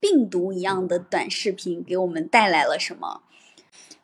[0.00, 3.22] 病毒一样的短视频给我们带来了什么？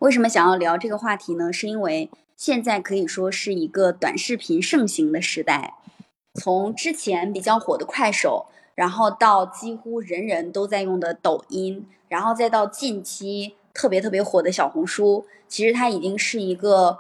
[0.00, 1.52] 为什么想要聊这个话题呢？
[1.52, 5.74] 是因为现在可以说是一个短视频盛行的时代，
[6.34, 16.98] 从之前比较火的快手，然后到几乎人人都在用的抖音，然后再到近期特别特别火的小红书，其实它已经是一个，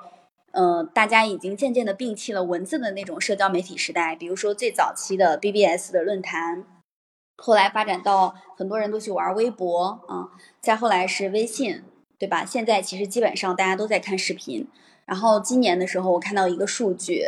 [0.52, 4.14] 呃，大家已经渐渐的摒弃了文字的那种社交媒体时代。
[4.14, 6.64] 比如说最早期的 BBS 的论坛。
[7.36, 10.30] 后来发展到很多人都去玩微博啊，
[10.60, 11.82] 再后来是微信，
[12.18, 12.44] 对吧？
[12.44, 14.68] 现在其实基本上大家都在看视频。
[15.04, 17.26] 然后今年的时候，我看到一个数据，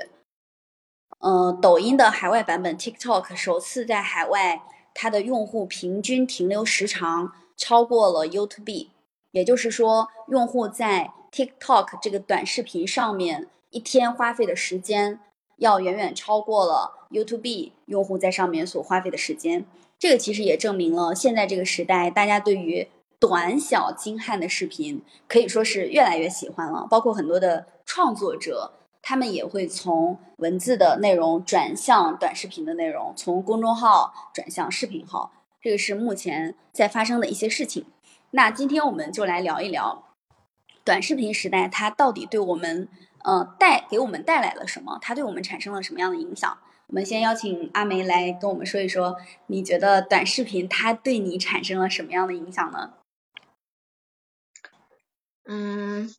[1.19, 4.62] 嗯，抖音的海外版本 TikTok 首次在海外，
[4.95, 8.88] 它的用户平均停留时长超过了 YouTube，
[9.33, 15.20] 也就是说，用户在 TikTok 这个短视频上面一天花费的时间，
[15.59, 19.66] 要远远超过了 YouTube 用户在上面所花费的时间。
[19.98, 26.86] 这个其实也证明了，现在这个时代，大家对于短小精悍的视频可以说是越来越喜欢了。
[26.91, 35.33] 包括很多的创作者，他们也会从文字的内容转向短视频的内容，从公众号转向视频号。
[35.62, 37.86] 这个是目前在发生的一些事情。
[38.33, 40.05] 那今天我们就来聊一聊
[40.84, 42.86] 短视频时代，它到底对我们，
[43.24, 44.98] 呃，带给我们带来了什么？
[45.00, 46.58] 它对我们产生了什么样的影响？
[46.89, 49.17] 我们先邀请阿梅来跟我们说一说，
[49.48, 52.95] 你觉得短视频它对你产生了什么样的影响呢？
[55.45, 56.14] 嗯，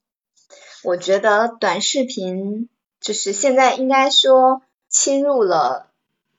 [0.83, 5.89] 我觉得短视频就是现在应该说侵入了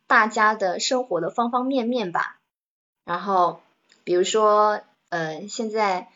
[0.06, 2.38] 大家的生活的方方面面吧。
[3.06, 3.62] 然后，
[4.04, 6.08] 比如说，呃，现在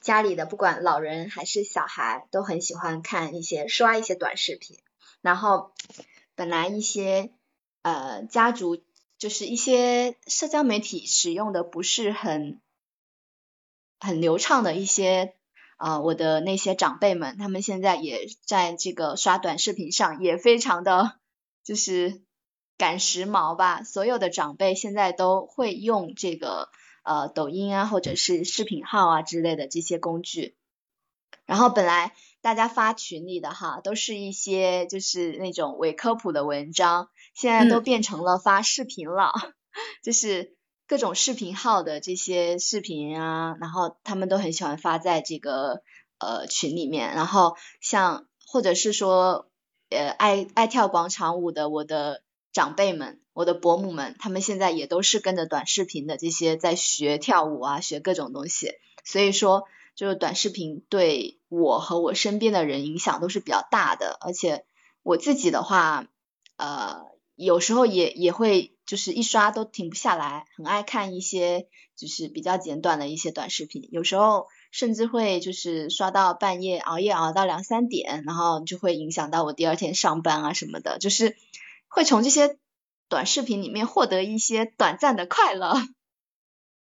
[0.00, 4.78] 家里的不管老人还是小孩都很喜欢看一些刷一些短视频，
[5.22, 5.72] 然后。
[6.34, 7.30] 本来一些
[7.82, 8.82] 呃家族
[9.18, 12.60] 就是一些社交媒体使用的不是很
[14.00, 15.34] 很流畅的一些
[15.76, 21.18] 啊我的那些长辈们，他们现在也在这个刷短视频上也非常的
[21.62, 22.22] 就是
[22.78, 26.70] 赶时髦吧，所有的长辈现在都会用这个
[27.04, 30.56] 呃抖音啊或者是视频号啊之类的这些工具，
[31.44, 32.14] 然后本来。
[32.42, 39.32] 大家发群里的哈，都是一些就是那种伪科普的文章，现在都变成了发视频了，
[40.02, 40.56] 就是
[40.88, 45.82] 各种视频号的这些视频啊，然后他们都很喜欢发在这个
[46.18, 49.48] 呃群里面，然后像或者是说
[49.90, 58.72] 呃爱爱跳广场舞的我的长辈们，我的伯母们，他们现在也都是跟着短视频的这些在学跳舞啊，学各种东西，
[59.04, 59.62] 所以说。
[59.94, 64.64] 就是短视频对我和我身边的人影响都是比较大的，而且
[65.02, 66.06] 我自己的话，
[66.56, 67.02] 呃，
[67.34, 81.36] 有时候也也会就是一刷都停不下来，很爱看一些就是比较简短的一些短视频，有时候甚至会就是刷到半夜熬夜熬到两三点，然后就会影响到我第二天上班啊什么的，就是
[81.88, 82.58] 会从这些
[83.08, 85.74] 短视频里面获得一些短暂的快乐。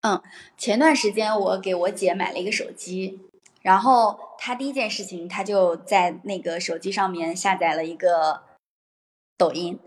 [0.03, 0.23] 嗯，
[0.57, 3.21] 前段时间我给我姐买了一个手机，
[3.63, 8.43] 然后她第一件事情，她就在那个手机上面下载了一个
[9.37, 9.79] 抖音，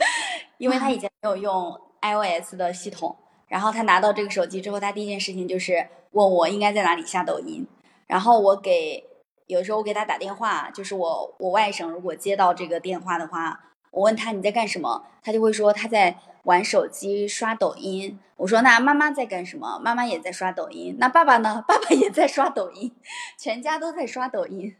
[0.56, 3.14] 因为她以前没有用 iOS 的系统，
[3.48, 7.66] 然后她拿到这个手机之后，她第一件事情就是问我应该在哪里下抖音，
[8.06, 9.04] 然后我给
[9.46, 13.64] 有时候我给她打电话，就是我我外甥如果接到这个电话的话。
[13.90, 16.14] 我问他你在干什么，他就会说他在
[16.48, 18.18] 玩手机刷抖音。
[18.36, 19.78] 我说那妈妈在干什么？
[19.80, 20.96] 妈妈也在刷抖音。
[20.98, 21.62] 那爸爸呢？
[21.68, 22.94] 爸爸也在刷抖音，
[23.38, 24.74] 全家都在刷抖音。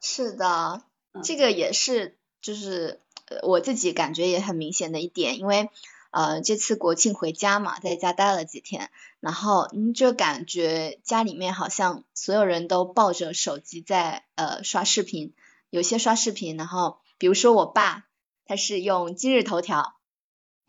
[0.00, 0.84] 是的，
[1.24, 3.00] 这个也是就是
[3.42, 5.70] 我自己感觉也很明显的一点，因为
[6.12, 15.34] 呃这次国庆回家嘛，在家待了几天，然后你就感觉家里面好像所有人都抱着手机在呃刷视频，
[15.68, 18.04] 有些刷视频，然后比如说我爸。
[18.50, 19.97] 他是用今日头条，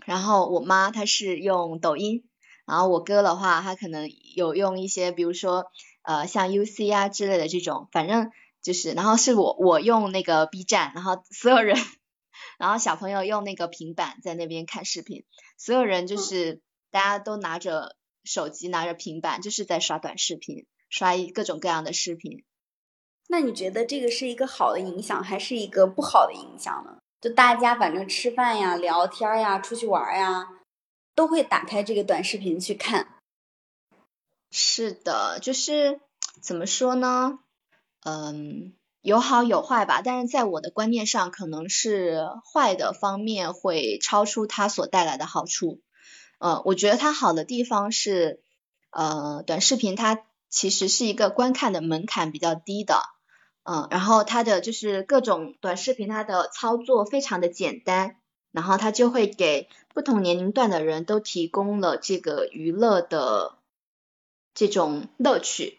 [0.10, 2.24] 然后我妈她是用抖音，
[2.66, 5.68] 然后我哥的话他可能有用一些，比如说
[6.02, 8.32] 呃像 UC 啊之类的这种，反正
[8.64, 11.78] 就是，然后是我我用那个 B 站，然后所有人，
[12.58, 15.26] 然后小朋友用那个平板在那边看视频，
[15.60, 16.60] 所有人就是
[16.90, 22.44] 大家都拿着手机拿着平板，就是在刷短视频，刷各种各样的视频。
[23.28, 26.99] 那你觉得这个是一个好的影响，还是一个不好的影响呢？
[27.22, 30.48] 就大家反正吃饭呀、聊天呀、出去玩呀，
[31.16, 33.08] 都会打开这个短视频去看。
[34.52, 36.00] 是的，就是
[36.42, 37.40] 怎么说呢？
[38.06, 40.02] 嗯，有好有坏吧。
[40.02, 45.82] 但是在我的观念上，可能是坏的方面会超出它所带来的好处。
[46.40, 48.42] 呃，我觉得它好的地方是，
[48.92, 53.04] 呃，短视频它其实是一个观看的门槛比较低的，
[53.72, 58.16] 嗯，然后它的就是各种短视频它的操作非常的简单，
[58.52, 63.60] 然后它就会给不同年龄段的人都提供了这个娱乐的
[64.56, 65.78] 这种乐趣。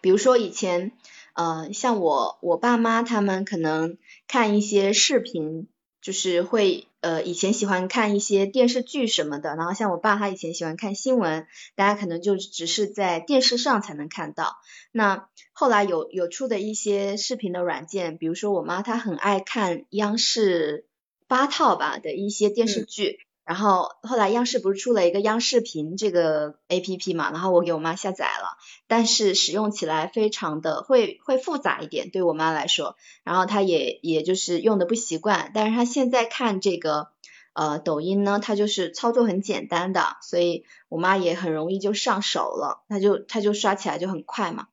[0.00, 0.92] 比如说以前，
[1.34, 3.98] 呃，像我我爸妈他们可能
[4.28, 5.66] 看一些视频，
[6.00, 6.86] 就是会。
[7.02, 14.58] 呃，以前喜欢看一些电视剧什么的，然后像我爸他以前喜欢看新闻，大家可能就只是在电视上才能看到。
[14.92, 20.84] 那后来有有出的一些视频的软件，比如说我妈她很爱看央视
[21.26, 23.20] 八套吧的一些电视剧。
[23.44, 28.56] 然后后来央视不是出了一个央视频这个 A P P 嘛，然后我给我妈下载了，
[28.86, 32.94] 但是使用起来非常的会会复杂一点，对我妈来说，
[33.24, 37.08] 然后她也也就是用的不习惯，但是她现在看这个
[37.52, 44.68] 呃抖音呢，它就是操作很简单的，所以我妈也很容易就上手了，她就她就刷起来就很快嘛，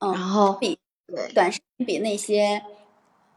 [0.00, 0.78] 嗯，然后比
[1.34, 2.62] 短视频比那些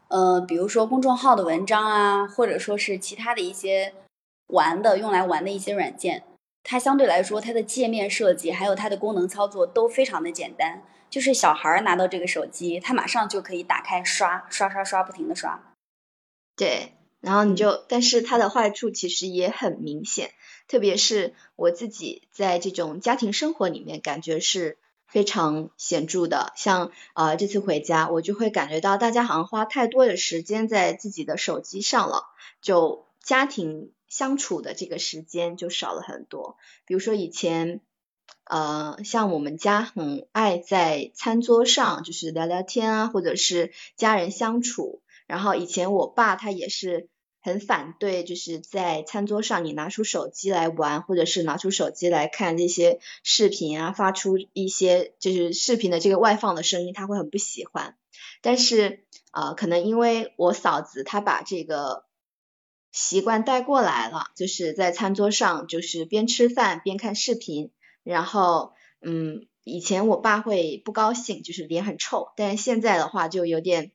[0.08, 3.94] 呃比如说公众号的文章啊，或者说是其他的一些。
[4.48, 6.24] 玩的用来玩的一些软件，
[6.62, 15.74] 它相对来说它的界面设计还有它的功能操作都非常的简单，就是小孩儿拿到这个手机，他马上就可以打开刷刷刷刷，不停的刷。
[16.56, 20.30] 对，然后你就，但是它的坏处其实也很明显，
[20.66, 26.52] 特别是我自己在这种家庭生活里面，感觉是非常显著的。
[26.56, 32.24] 像啊这次回家，我就会感觉到大家好像花太多的时间在自己的手机上了，
[32.62, 33.92] 就家庭。
[34.08, 36.56] 相处的这个时间就少了很多。
[36.86, 37.80] 比如说以前，
[38.44, 45.02] 呃，像我们家很爱在餐桌上就是聊聊天啊，或者是家人相处。
[45.26, 47.08] 然后以前我爸他也是
[47.42, 57.96] 很反对，就是在餐桌上你拿出手机来玩，或者是拿出手机来看这些视频啊，发出一些就是视频的这个外放的声音，他会很不喜欢。
[58.40, 62.07] 但是呃，可能因为我嫂子她把这个。
[62.90, 67.70] 习惯带过来了，就是在餐桌上，就是边吃饭边看视频。
[68.02, 72.32] 然后，嗯，以前我爸会不高兴，就是脸很臭。
[72.36, 73.92] 但是现在的话，就有点，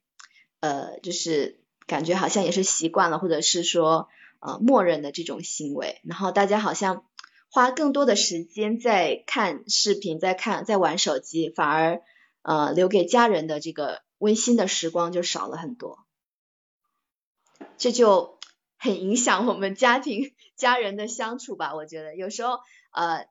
[0.59, 4.07] 呃，就是感觉好像也是习惯了，或者是说，
[4.39, 5.99] 呃，默认的这种行为。
[6.03, 7.05] 然后大家好像
[7.49, 12.03] 花更多的时间在看视频，在看，在玩手机，反而，
[12.43, 16.05] 呃，留给家人的这个温馨的时光就少了很多。
[17.79, 18.32] 这就。
[18.83, 22.59] 很影响我们家庭 家人的相处吧，我觉得有时候
[22.91, 23.27] 呃，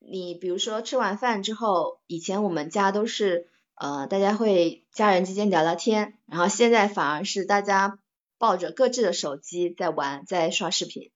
[0.00, 8.00] 你比如说吃完饭之后，以前我们家都是呃大家会家人之间聊聊天，然后现在反而是大家
[8.38, 11.12] 抱着各自的手机在玩，在刷视频。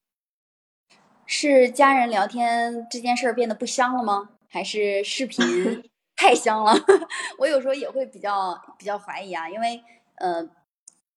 [1.25, 4.29] 是家人聊天这件事儿变得不香了吗？
[4.47, 5.43] 还是视频
[6.15, 6.73] 太香了？
[7.37, 9.83] 我有时候也会比较比较怀疑啊，因为
[10.15, 10.49] 呃。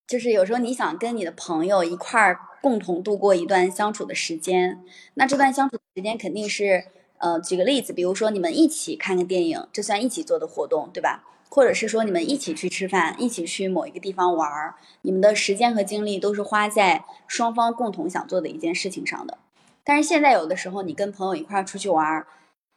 [0.06, 4.80] 就是有时候你想跟你的朋友一块儿共同度过一段相处的时间，
[5.14, 6.84] 那这段相处时间肯定是，
[7.18, 11.24] 呃，举个例子，比如说你们一起看个电影，这算一起做的活动，对吧？
[11.48, 19.38] 或者是说你们一起去吃饭，一起去某一个地方玩儿，你们的时间和精力都是花在双方共同想做的一件事情上的。
[19.82, 22.26] 但是现在有的时候你跟朋友一块儿出去玩儿，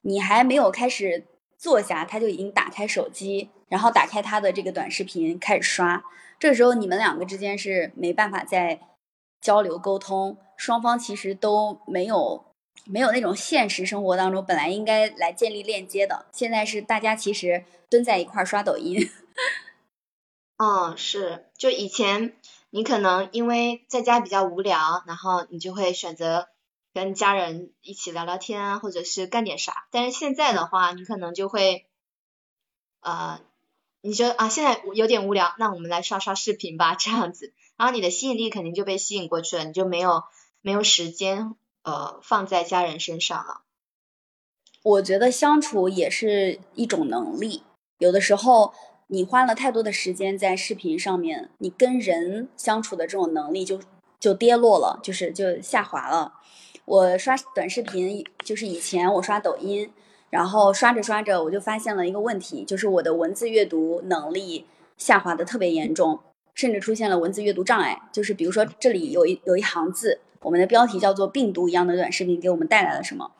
[0.01, 1.25] 你还没有开始
[1.59, 6.01] 坐下，他就已经打开手机，然后打开他的这个短视频开始刷。
[6.39, 8.79] 这时候你们两个之间是没办法再
[9.41, 12.45] 交流沟通，双方其实都没有
[12.85, 16.27] 没有那种现实生活当中本来应该来建立链接的。
[16.31, 19.09] 现在是大家其实蹲在一块儿刷抖音。
[20.57, 22.33] 嗯， 是，就以前
[22.69, 26.47] 你可能因为在家比较无聊，然后你就会选择
[26.99, 29.87] 跟家人一起聊聊天啊，或者是干点啥。
[29.91, 31.85] 但是现在的话，你可能就会
[33.01, 33.39] 呃。
[34.01, 40.23] 你觉得啊，现在有点无聊，那我们来刷刷视频吧，这样子，然后你的吸引力肯定就被吸引过去了，你就没有
[40.61, 41.53] 没有时间
[41.83, 43.63] 呃放在家人身上了。
[44.83, 47.63] 我觉得相处也是一种能力，
[47.97, 48.73] 有的时候
[49.07, 53.81] 你花了太多的时间在视频上面，你跟人相处的这种能力就
[54.17, 56.35] 就跌落了，就是就下滑了。
[56.89, 59.93] 我刷短视频，就是以前我刷抖音。
[60.31, 64.65] 然后刷着刷着，我就发现了一个问题，就是我的文字阅读能力
[64.97, 66.19] 下滑的特别严重，
[66.55, 68.01] 甚至出现了文字阅读障碍。
[68.11, 73.33] 就是比如说这里有一有一行字，我们的标题叫做“病毒一样的短视频给我们带来了什么”。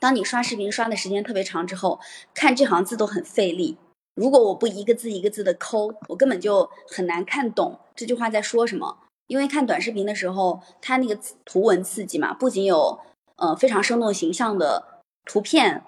[0.00, 2.00] 当你刷视频刷的时间特别长之后，
[2.32, 3.76] 看这行字都很费力。
[4.14, 8.96] 如果我不一个字一个字的抠，我根本就很难看懂这句话在说什么。
[9.32, 13.00] 因为看短视频的时候，它那个图文刺激嘛，不仅有
[13.36, 15.82] 呃非常生动形象的图片。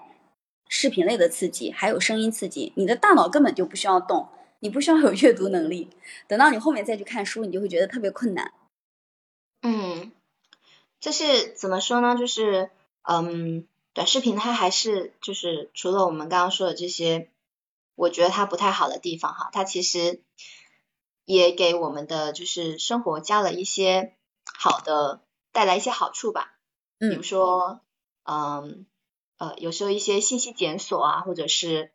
[0.67, 4.27] 视频类的刺激，还有声音刺激，你的大脑根本就不需要动，
[4.61, 5.91] 你不需要有阅读能力。
[6.27, 8.51] 等到你后面再去看书，你就会觉得特别困难。
[9.61, 10.11] 嗯，
[10.99, 12.17] 这是怎么说呢？
[12.17, 12.71] 就是
[13.03, 17.29] 嗯，短视频它还是就是除了我们刚刚说的这些，
[17.93, 20.19] 我觉得它不太好的地方哈，它其实
[21.25, 24.15] 也给我们的就是生活加了一些
[24.45, 26.53] 好的，带来一些好处吧。
[26.99, 27.81] 比如说，
[28.23, 28.85] 嗯。
[29.37, 31.91] 呃，有时候一些信息检索啊，或者是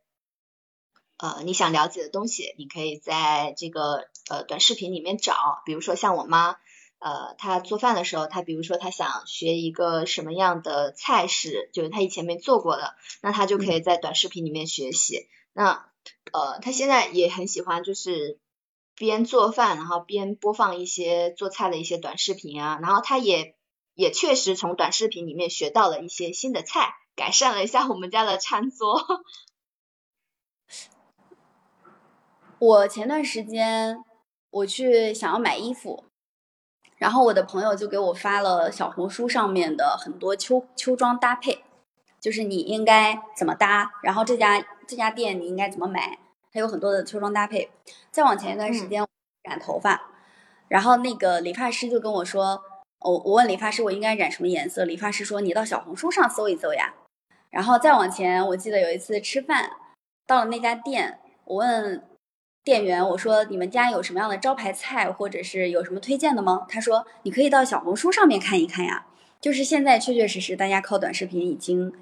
[1.16, 5.62] 呃你想了解的东西，你可以在这个呃短视频里面找。
[5.64, 6.58] 比如说像我妈，
[6.99, 15.26] 呃，她做饭的时候，她比如说她想学一个什么样的菜式，就是她以前没做过的，那她就可以在短视频里面学习。
[15.54, 15.88] 那
[16.32, 18.38] 呃，她现在也很喜欢，就是
[19.00, 23.57] 边做饭，然后边播放一些做菜的一些短视频啊，然后他也
[23.95, 26.92] 也确实从短视频里面学到了一些新的菜。
[27.16, 29.25] 改善了一下我们家的餐桌。
[32.59, 34.04] 我前段时间
[34.50, 36.04] 我去想要买衣服，
[36.99, 41.64] 然后我的朋友就给我发了小红书上面的很多秋秋装搭配，
[42.21, 46.19] 就是你应该怎么搭，然后这家这家店你应该怎么买，
[46.52, 47.71] 它有很多的秋装搭配。
[48.11, 49.07] 再往前一段时间
[49.42, 50.11] 染头发，
[50.69, 52.62] 然后那个理发师就跟我说，
[53.00, 56.95] 我我问理发师我应该染什么颜色，理发师说你到小红书上搜一搜呀。
[57.50, 59.71] 然后再往前，我记得有一次吃饭，
[60.26, 62.02] 到了那家店，我问
[62.62, 66.66] 店员，我说你们家有什么样的招牌菜，或者是有什么推荐的吗？
[66.69, 69.07] 他说你可以到小红书上面看一看呀。
[69.40, 71.92] 就是现在确确实实，大家靠短视频已经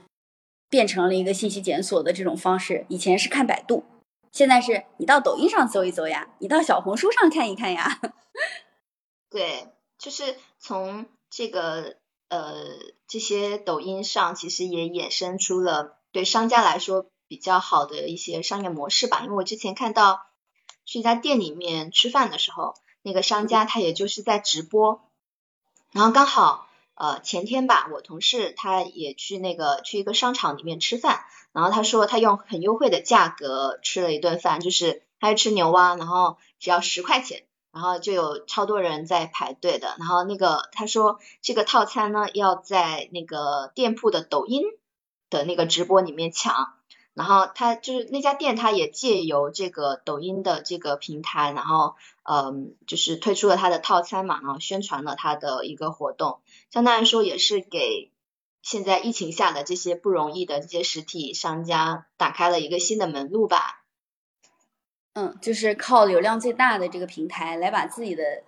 [0.69, 2.85] 变成了一个信息检索的这种方式。
[2.89, 3.85] 以前是看百度，
[4.33, 8.01] 现在是你到抖音上搜一搜呀，你到小红书上看一看呀。
[9.31, 11.97] 对，就是从这个。
[12.31, 19.23] 呃，这些抖音上其实也衍生出了对商家来说比较好的一些商业模式吧。
[19.25, 20.27] 因为我之前看到
[20.85, 25.11] 去一家店里面吃饭的时候，那个商家他也就是在直播，
[25.91, 26.68] 然后刚好
[26.99, 31.21] 呃前天吧，我同事他也去那个去一个商场里面吃饭，
[31.53, 37.45] 然后他说他用很优惠的价格吃了一顿饭，就是他吃牛蛙，然后只要十块钱。
[37.71, 44.65] 然后就有超多人在排队的，然后那个他说这个套餐呢要在那个店铺的抖音
[45.29, 46.73] 的那个直播里面抢，
[47.13, 51.95] 然后他就是那家店他也借由这个抖音的这个平台，然后
[52.31, 58.13] 嗯就是推出了他的套餐嘛，然后宣传了他的一个活动，相当于说也是给
[58.61, 63.83] 现在疫情下的这些不容易的这些实体商家打开了一个新的门路吧。
[65.15, 68.45] 嗯，就是靠流量最大的这个平台来把自己的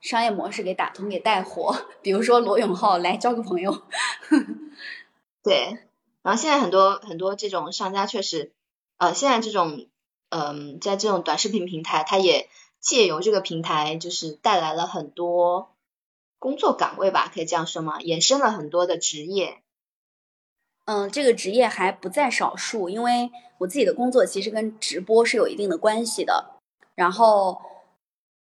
[0.00, 1.86] 商业模式给打通、给带火。
[2.00, 3.82] 比如说罗永浩来交个朋友，
[5.44, 5.78] 对。
[6.22, 8.52] 然后现在很多很多这种商家确实，
[8.96, 9.86] 呃，现在这种
[10.30, 12.48] 嗯，在这种短视频平台，它也
[12.80, 15.70] 借由这个平台，就是带来了很多
[16.38, 17.98] 工作岗位吧，可以这样说吗？
[17.98, 19.62] 衍生了很多的职业。
[20.84, 26.60] 嗯，这个职业还不在少数，因为我自己的工作其实跟直播是有一定的关系的。
[26.94, 27.60] 然后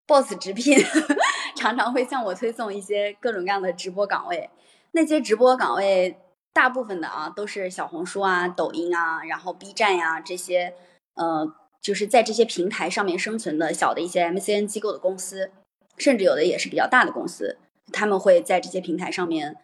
[0.06, 0.78] ，boss 直聘
[1.58, 4.50] 常常会向我推送一些各种各样的直播岗位。
[4.92, 6.20] 那些直播岗位，
[6.54, 10.76] 大部分的啊都是小红书啊、抖音啊，然后 B 站呀这些，
[11.16, 15.52] 呃，就是在这些平台上面生存的小的一些 MCN 机构的公司，
[15.98, 17.58] 甚至有的也是比较大的公司，
[17.92, 19.58] 他们会在这些平台上面。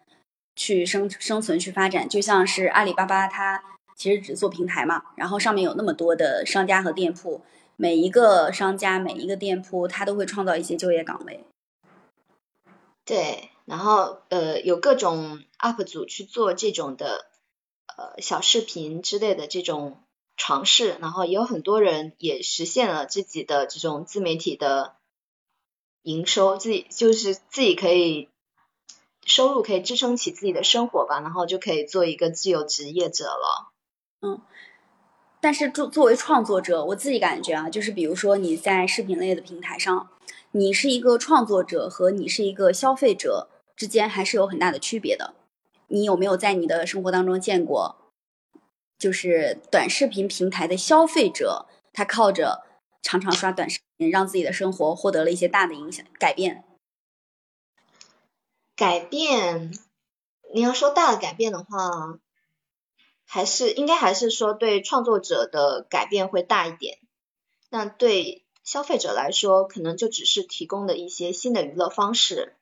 [0.57, 3.61] 去生生存去发展，就像是阿里巴巴，它
[3.93, 7.41] 其实只做平台嘛，然后上面有那么多的商家和店铺，
[7.75, 11.43] 每一个商家每一个店铺，它都会创造一些就业岗位。
[13.03, 17.25] 对，然后呃，有各种 UP 主去做这种的
[17.97, 19.97] 呃小视频之类的这种
[20.37, 24.95] 尝试，然后也有很多人也实现了自己的这种自媒体的
[26.03, 28.29] 营收，自己就是自己可以。
[29.27, 33.71] 收入可以支撑起自己的生活吧，然后就可以做一个自由职业者了。
[34.21, 34.39] 嗯，
[35.41, 40.09] 但是作作为创作者，我自己感觉啊，就是比如说你在视频类的平台上，
[40.51, 45.33] 你是一个创作者和你是一个消费者之间还是有很大的区别的。
[45.87, 47.95] 你有没有在你的生活当中见过，
[48.97, 52.63] 就是短视频平台的消费者，他靠着
[53.01, 56.63] 常常刷短视频，让自己的生活获得了一些大的影响改变？
[58.75, 59.73] 改变，
[60.53, 62.19] 你要说大的改变的话，
[63.25, 66.97] 还是应该还是说对创作者的改变会大一点。
[67.69, 72.55] 那对消费者来说，可能就只是提供的一些新的娱乐方式。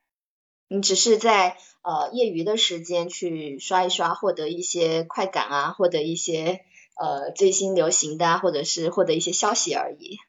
[0.68, 6.66] 你只是在呃业余的时间去刷一刷，获得一些快感啊，获得一些
[6.96, 10.20] 呃最新流行的啊，或者是获得一些消息而已。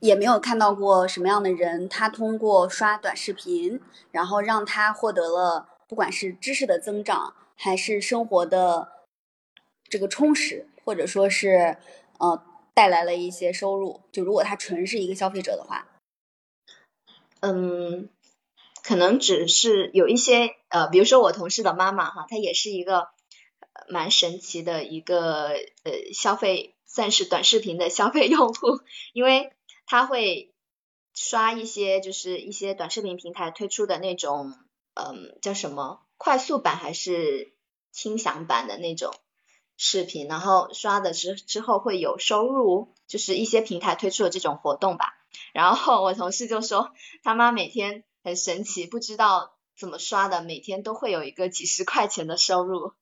[0.00, 3.80] 也没有看到过什么样的人，他通过刷短视频，
[4.12, 8.92] 然后让他获得了不管是知识的增长，还是生活的
[9.88, 11.78] 这个充实，或者说是
[12.18, 12.40] 呃
[12.74, 14.00] 带来了一些收入。
[14.12, 15.88] 就如果他纯是一个消费者的话，
[17.40, 18.08] 嗯，
[18.88, 23.08] 可能只是有一些呃，比如说我同事的妈妈哈，她也是一个
[23.88, 25.48] 蛮神奇的一个
[25.84, 28.80] 呃消费，算是短视频的消费用户，
[29.12, 29.52] 因为。
[29.90, 30.52] 她会
[31.14, 34.52] 刷一些，就是一些短视频平台推出的那种，
[34.92, 37.54] 嗯，叫什么快速版还是
[37.90, 39.14] 轻享版的那种
[39.78, 45.14] 视频，然后刷的之之后会有收入，就是一些平台推出的这种活动吧。
[45.54, 46.92] 然后我同事就说，
[47.22, 52.92] 他妈每天很神奇，不知道怎么刷的，每天都会有一个几十块钱的收入。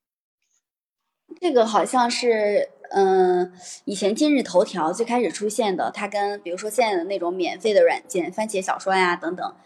[1.40, 3.52] 这个好像是，嗯，
[3.84, 9.56] 以前今日头条最开始出现的，它跟比如说现在的那种免费的软件，番茄小说呀等等，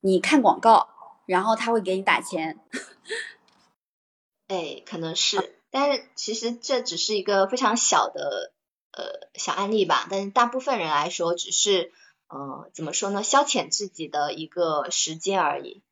[0.00, 0.88] 你看广告，
[1.26, 2.58] 然后他会给你打钱。
[4.48, 8.52] 哎，可能是，但是其实这只是一个非常小的
[8.92, 11.92] 呃小案例吧，但是大部分人来说，只是
[12.30, 15.82] 呃怎么说呢，消遣自己的一个时间而已。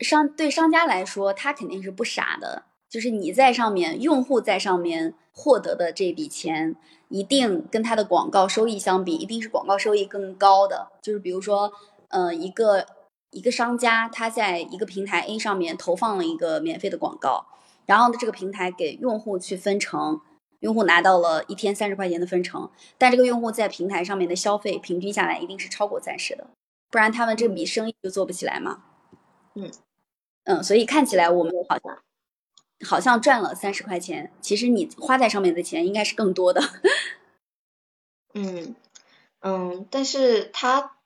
[0.00, 2.64] 商对商家来说，他肯定是不傻的。
[2.88, 6.76] 就是你在上面，用户在上面获得的这笔钱，
[7.08, 10.92] 一定跟他的广告收益相比，一定是广告收益更高的。
[11.02, 11.72] 就是比如说，
[12.08, 12.86] 呃，一个
[13.30, 17.46] 一个商家他在一个平台 A 上面投放了一个免费的广告，
[17.86, 20.20] 然后呢，这个平台给用户去分成，
[20.64, 22.68] 用户拿到了一天三十块钱的分成，
[22.98, 26.48] 但这个用户在平台上面的消费平均下来一定是超过三十的，
[26.90, 28.82] 不然他们这笔生意就做不起来嘛。
[29.54, 29.70] 嗯
[30.44, 32.02] 嗯，所以看起来我们好像。
[32.84, 36.60] 好像赚了三十块钱，其实你花在上面的钱应该是更多的。
[38.34, 38.74] 嗯
[39.40, 40.96] 嗯，但是他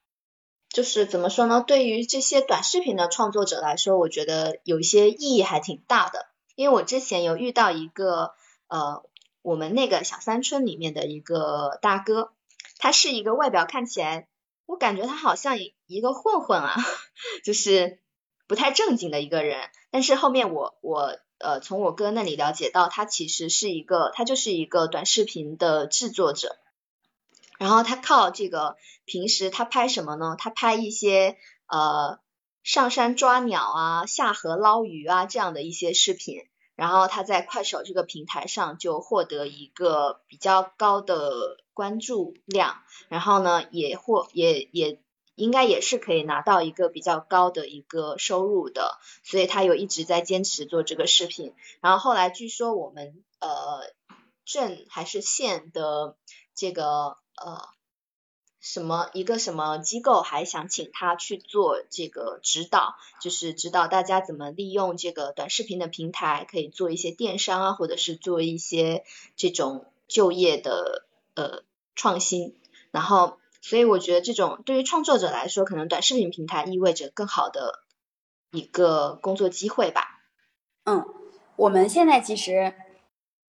[0.71, 1.63] 就是怎么说呢？
[1.65, 6.27] 对于这些短视频的创作者来说，我觉得有一些意义还挺大的。
[6.57, 8.33] 因为我之前有遇到一个
[8.67, 9.05] 呃，
[9.49, 12.33] 我们那个小山村里面的一个大哥，
[12.79, 14.29] 他是一个外表看起来，
[14.67, 16.77] 我感觉他好像一个混混啊，
[17.45, 17.99] 就是
[18.47, 19.71] 不太正经的一个人。
[19.91, 21.19] 但是后面我我。
[21.41, 26.57] 呃，从我哥那里了解到，他其实是一个，他就是一个短视频的制作者。
[27.59, 30.35] 然后他靠这个平时他拍什么呢？
[30.37, 31.37] 他拍一些
[31.69, 32.19] 呃
[32.65, 36.43] 上山抓鸟啊、下河捞鱼啊这样的一些视频。
[36.79, 42.77] 然后他在快手这个平台上就获得一个比较高的关注量，
[43.09, 45.01] 然后呢也获也也。
[45.41, 51.55] 应该也是可以拿到一个比较高的一个收入的，所以他有一直在坚持做这个视频。
[51.81, 53.85] 然后后来据说我们呃
[54.45, 56.17] 镇还是县的
[56.57, 57.69] 这个呃
[58.61, 69.05] 什么一个什么机构还想请他去做这个指导，就是指导大家怎么利用这个短视频的平台，可以做一些电商啊，或者是做一些
[69.37, 71.63] 这种就业的呃
[71.95, 72.57] 创新，
[72.91, 73.39] 然后。
[73.61, 77.83] 所以我觉得这种对于创作者来说，可能短视频平台意味着更好的
[78.53, 80.21] 一个工作机会吧。
[80.85, 81.05] 嗯，
[81.57, 82.73] 我们现在其实，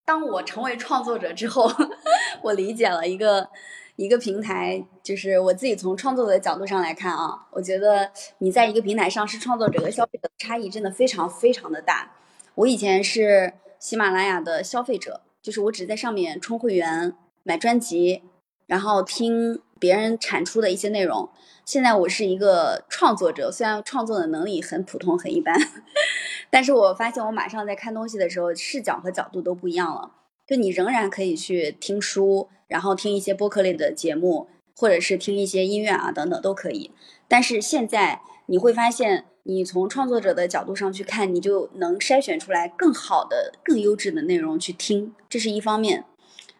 [0.05, 1.71] 当我成为创作者之后，
[2.41, 3.49] 我理解了一个
[3.99, 12.13] 一个平台，就是我自己从创作的角度上来看啊，我觉得你在一个平台上是创作者和消费者的差异真的非常非常的大。
[12.55, 18.23] 我以前是喜马拉雅的消费者，就是我只在上面充会员、买专辑，
[18.67, 19.61] 然后听。
[19.79, 21.29] 别人产出的一些内容，
[21.63, 25.57] 现在我是一个创作者，虽然创作的能力很普通很一般，
[26.51, 30.11] 但是我发现我马上在看东西的时候，视角和角度都不一样了。
[30.49, 36.89] 就你仍然可以去听书，然后听一些播客类的节目，或者是听一些音乐啊等等都可以。
[37.27, 46.05] 但是现在你会发现，你从创作者的角度上去看，你就能筛选出来更好的、更优质的内容去听，这是一方面。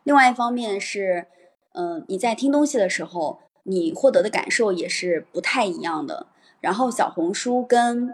[0.03, 1.25] 另外一方面是。
[1.73, 6.25] 嗯，你在听东西的时候，你获得的感受也是不太一样的。
[6.59, 8.09] 然后小红书跟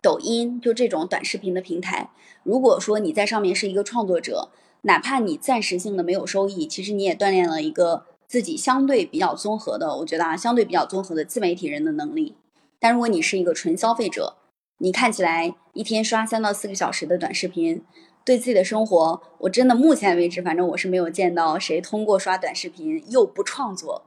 [0.00, 2.10] 抖音就这种短视频的平台，
[2.44, 4.50] 如果说你在上面是一个创作者，
[4.82, 12.36] 哪怕你暂时性的没有收益，其实你也锻炼了一个自己相对比较综合的，我觉得啊，相对比较综合的自媒体人的能力。
[12.78, 14.36] 但如果你是一个纯消费者，
[14.78, 17.84] 你看起来一天刷三到四个小时的短视频。
[18.24, 24.04] 对自己的生活，我真的目前为止，反正我是没有见到谁通过刷短视频又不创作，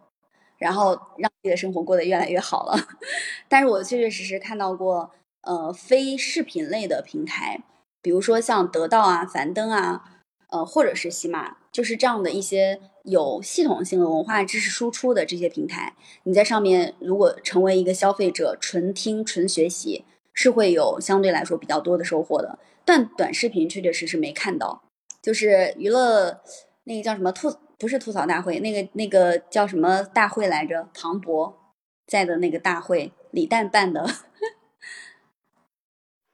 [0.60, 2.78] 然后让自己的生活过得越来越好了。
[3.50, 5.10] 但是我确确实实看到过，
[5.42, 7.64] 呃，非视频类的平台，
[8.00, 10.21] 比如说像得到啊、樊登啊，
[10.52, 22.60] 呃，或者是喜马，就是这样的一些有系统性的文化知识输出的这些平台，你在上面如果成为一个消费者，纯听、纯学习，是会有相对来说比较多的收获的。
[22.86, 24.84] 但短视频确确实实没看到，
[25.22, 26.42] 就是娱乐
[26.84, 27.52] 那个叫什么吐。
[27.82, 30.88] 不是吐槽大会，那个那个叫什么大会来着？
[30.94, 31.74] 庞博
[32.06, 34.06] 在的那个大会，李诞办的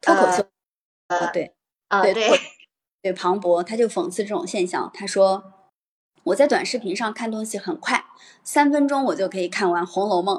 [0.01, 0.45] 脱口秀。
[1.08, 1.53] 呃，对，
[1.88, 2.30] 啊对对，
[3.07, 5.41] 对，庞博他就讽刺这种现象，他说
[6.23, 8.03] 我在短视频上看东西很快，
[8.43, 10.37] 三分钟我就可以看完《红楼梦》。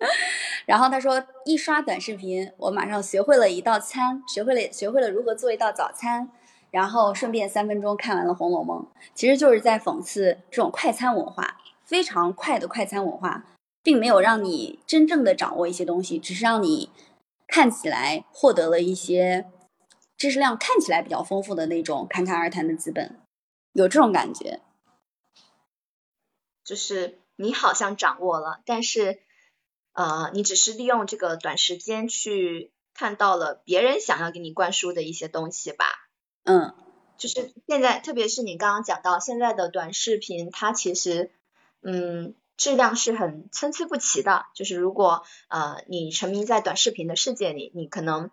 [0.66, 6.28] 然后他说一刷短视频，我马上学会了一道餐，学会了学会了如何做一道早餐。
[6.70, 8.82] 然后顺便三分钟看完了《红楼梦》，
[9.14, 13.44] 其实就是在讽刺这种快餐文化，非常快的快餐文化，
[13.82, 16.90] 并没有让你真正的掌握一些东西，只是让你
[17.46, 19.46] 看起来获得了一些
[20.22, 23.18] 知识量看起来比较丰富的那种侃侃而谈的资本，
[23.72, 24.60] 有这种感觉。
[26.62, 29.18] 就是你好像掌握了，但是
[29.94, 35.86] 呃，你只是利用这个短时间去看到了别人想要给你灌输的一些东西吧。
[36.44, 36.72] 嗯，
[37.18, 41.32] 就是现在，特别是你刚刚讲到现在的短视频，它其实，
[41.80, 44.46] 嗯，质量是很参差不齐的。
[44.54, 48.30] 就是如果呃你沉迷在短视频的世界里，你可能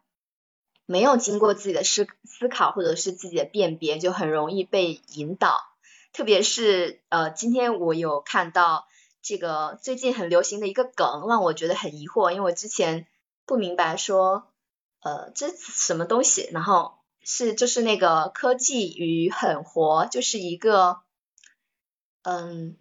[0.89, 5.55] 没有经过自己的思思考或者是自己的辨别，就很容易被引导。
[6.13, 8.87] 特别是呃，今天我有看到
[9.21, 13.05] 这个最近很流行的一个梗，让我觉得很疑惑，因为我之前
[13.45, 14.47] 不明白说
[15.01, 16.97] 呃这什么东西，然后。
[17.21, 21.01] 是，就是那个科技与狠活，就是一个，
[22.23, 22.75] 嗯，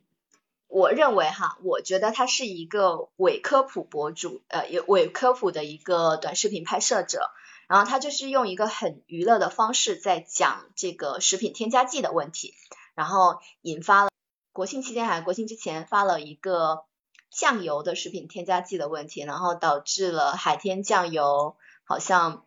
[0.68, 7.30] 我认为哈，我觉得他是一个伪科普博主，呃，有伪科普的一个短视频拍摄者，
[7.68, 12.54] 然后他就是用一个很娱乐的方式在讲这个食品添加剂的问题，
[12.96, 14.10] 然后引发了
[14.52, 16.84] 国庆期间还是国庆之前发了一个
[17.30, 21.54] 酱油的食品添加剂的问题，然后导致了海天酱油
[21.84, 22.44] 好像。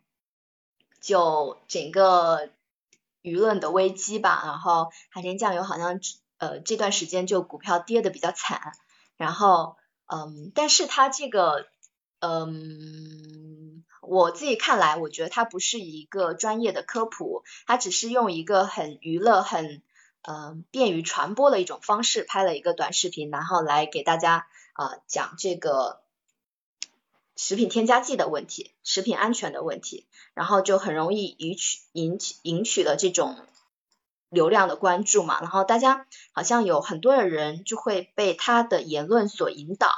[1.04, 2.50] 就整个
[3.22, 5.98] 舆论的危机吧，然后海天酱油好像
[6.38, 8.72] 呃这段时间就股票跌的比较惨，
[9.16, 9.74] 然后
[10.06, 11.66] 嗯，但是它这个
[12.20, 13.61] 嗯，
[14.02, 19.82] 我自己看来，我觉得它不是一个专业的科普，它只是用一个很娱乐、很
[20.22, 26.00] 嗯便于传播的一种方式拍了一个短视频，然后来给大家啊讲这个。
[27.34, 33.36] 食品添加剂的问题，食品安全的问题，然后就很容易引取引起引起了这种
[34.28, 39.90] 流量的关注嘛，然后大家好像有很多的人就会被他的言论所引导，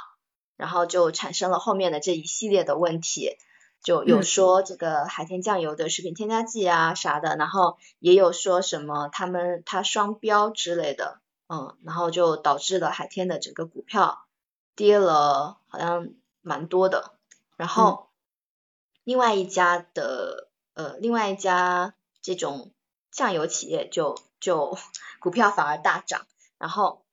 [0.55, 3.37] 然后就产生了后面的这一系列的问题，
[3.85, 14.25] 就有说这个海天酱油的食品添加剂啊啥的，然后也有说什么他们他双标之类的，嗯，然后就导致了海天的整个股票
[14.75, 16.09] 跌了，好像
[16.41, 17.11] 蛮多的。
[17.57, 18.09] 然后，
[19.03, 21.93] 另外一家的呃，另外一家
[22.23, 22.71] 这种
[23.11, 24.79] 酱油企业就就
[25.21, 26.25] 股票反而大涨。
[26.57, 27.03] 然后，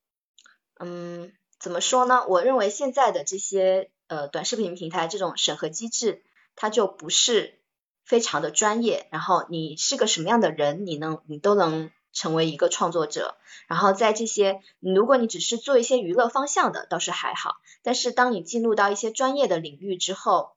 [0.81, 2.27] 嗯，怎么说呢？
[2.29, 6.23] 我认为现在的这些呃短视频平台这种审核机制，
[6.57, 7.61] 它就不是
[8.05, 9.09] 非常的专业。
[9.11, 13.37] 然后你是个什么样的人，你能你都能成为一个创作者。
[13.69, 17.57] 然后在这些，如果你只是做一些娱乐方向的，倒是还好。
[17.83, 20.53] 但是当你进入到一些专业的领域之后，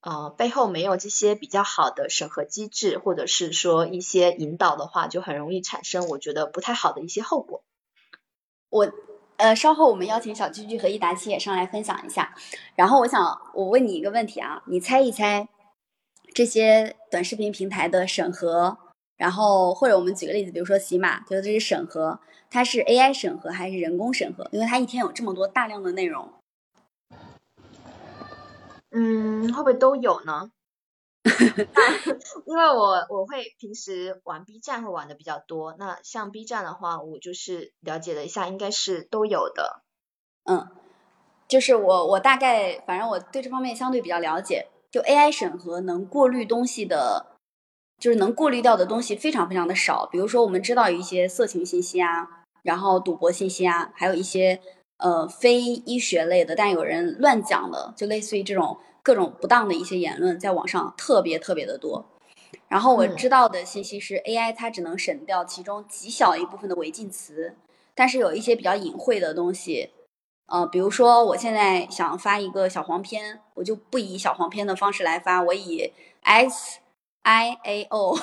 [0.00, 7.62] 呃，背后没有这些比较好的审核机制，或者是说一些引导的话，就很容易产生我觉得不太好的一些后果。
[8.70, 8.90] 我
[9.40, 12.34] 呃，稍后我们邀请小居居和易达七也上来分享一下。
[12.74, 15.48] 然后我想我问你一个问题啊，你猜一猜
[16.34, 18.76] 这些短视频平台的审核，
[19.16, 24.46] 然后或者我们举个例子，比如说喜马，觉得这是审核，它是 AI 审核还是人工审核？
[24.52, 26.30] 因为它一天有这么多大量的内容。
[28.90, 30.50] 嗯，会不会都有呢？
[32.46, 39.82] 因为我我会平时玩 B 站会玩的比较多，那像 B 站的话，我就是了解了一下，应该是都有的。
[40.44, 40.68] 嗯，
[41.48, 47.26] 就是我我大概反正我对这方面相对比较了解，就 AI 审核能过滤东西的，
[47.98, 50.06] 就是能过滤掉的东西非常非常的少。
[50.10, 52.28] 比如说我们知道有一些色情信息啊，
[52.62, 54.60] 然后赌博信息啊，还有一些。
[55.02, 62.04] 呃，非医学类的，但有人乱讲的，就类似于这种各种不当的一些言论，在网上特别特别的多。
[62.68, 67.56] 然后我知道的信息是，AI 它只能审掉其中极小一部分的违禁词，
[67.94, 69.90] 但是有一些比较隐晦的东西，
[70.46, 76.78] 呃，比如说我现在想发一个小黄片，我就不以小黄片的方式来发，我以 S
[77.22, 78.16] I A O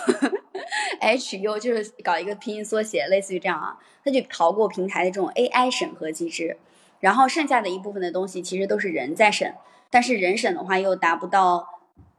[0.99, 6.57] H U 就是搞一个拼音缩写，类似于这样啊，它就逃过平台的这种 AI 审核机制。
[6.99, 9.53] 然后剩下的一部分的东西其实都是人在审，
[9.89, 11.67] 但是人审的话又达不到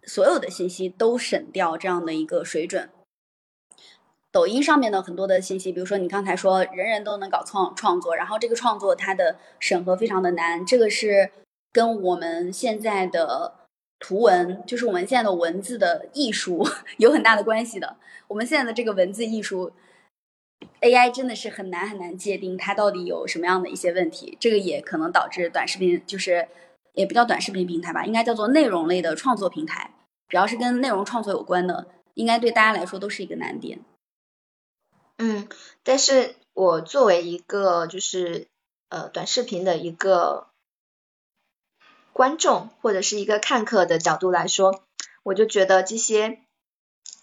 [0.04, 2.88] 所有的信息都审掉这样的一个水准。
[4.30, 11.30] 抖音上面的很多的信息，比如说你刚才说人人都能搞创创作，然后这个创作它的审核非常的难，这个是
[11.72, 13.54] 跟我们现在的
[13.98, 16.66] 图文，就是我们现在的文字的艺术
[16.98, 17.96] 有很大的关系的。
[18.28, 19.72] 我们现在的这个文字艺术
[20.82, 26.46] ，AI 真的是很难很难界定它到底有什么样的一些问题，这个也可能导致短视频就是
[26.98, 29.94] 也不叫短视频平台吧，应该叫做内容类的创作平台，
[30.28, 33.84] 只要是跟内容创作有关的，应该对大家来说都是一个难点。
[35.16, 35.48] 嗯，
[35.84, 38.48] 但是我作为一个就是
[38.88, 40.48] 呃短视频的一个
[42.12, 44.82] 观众或者是一个看客的角度来说，
[45.22, 46.40] 我就觉得这些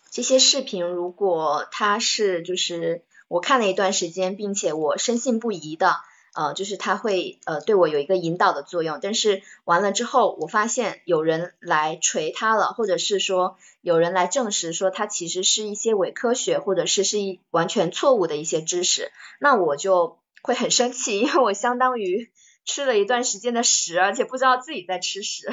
[0.09, 5.97] 这些视频如果它是就是我看了一段时间，并且我深信不疑的。
[6.35, 22.29] 呃，就是它会呃对我有一个引导的作用，但是完了之后，我发现有人来锤它了，或者是说有人来证实说它其实是一些伪科学，或者是是一完全错误的一些知识，那我就会很生气，因为我相当于
[22.65, 25.47] 吃了一段时间的屎，而且不知道自己在吃屎。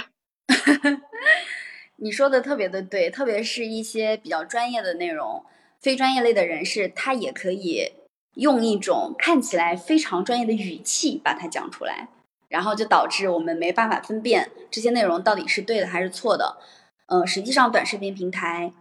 [1.97, 5.45] 你说的特别的对，特别是一些比较专业的内容，
[5.81, 7.93] 非专业类的人士，他也可以。
[8.35, 12.09] 用一种看起来非常专业的语气把它讲出来，
[12.49, 16.57] 然后就导致我们没办法分辨这些内容到底是对的还是错的。
[17.07, 18.73] 呃，实际上短视频平台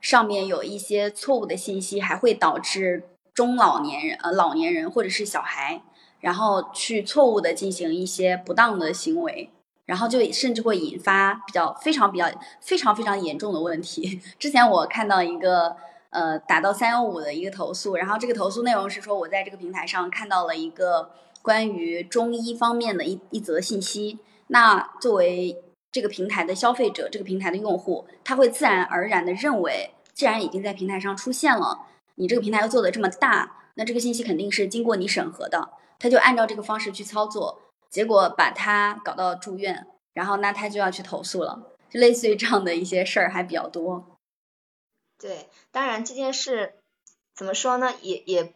[0.00, 5.82] 上面有一些错误的信息，还会导致中老年人、呃老年人或者是小孩，
[6.20, 9.50] 然后去错误的进行一些不当的行为，
[9.84, 12.30] 然后就甚至会引发比较非常比较
[12.62, 14.22] 非常非常严重的问题。
[14.40, 15.76] 之前我看到一个。
[16.10, 24.18] 呃，打到三幺五的一个投诉，然后这个投诉内容是说，我在这个平台上看到了一个关于中医方面的一一则信息。
[24.48, 25.56] 那作为
[25.92, 35.70] 这个平台的消费者，这个平台的用户，他会自然而然的认为，既然已经在平台上出现了，你这个平台又做的这么大，那这个信息肯定是经过你审核的，
[36.00, 44.09] 他就按照这个方式去操作，结果把他搞到住院，然后那他就要去投诉了，就类似于这样的一些事儿还比较多。
[45.20, 46.74] 对，当然这件事
[47.34, 47.92] 怎么说呢？
[48.00, 48.54] 也也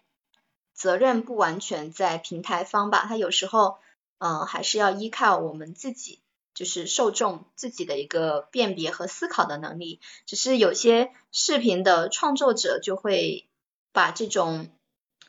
[0.72, 3.76] 责任不完全在平台方吧，他有时候
[4.18, 6.20] 嗯还是要依靠我们自己，
[6.54, 10.00] 就是受众自己的一个辨别和思考的能力。
[10.24, 13.46] 只是有些视频的创作者就会
[13.92, 14.70] 把这种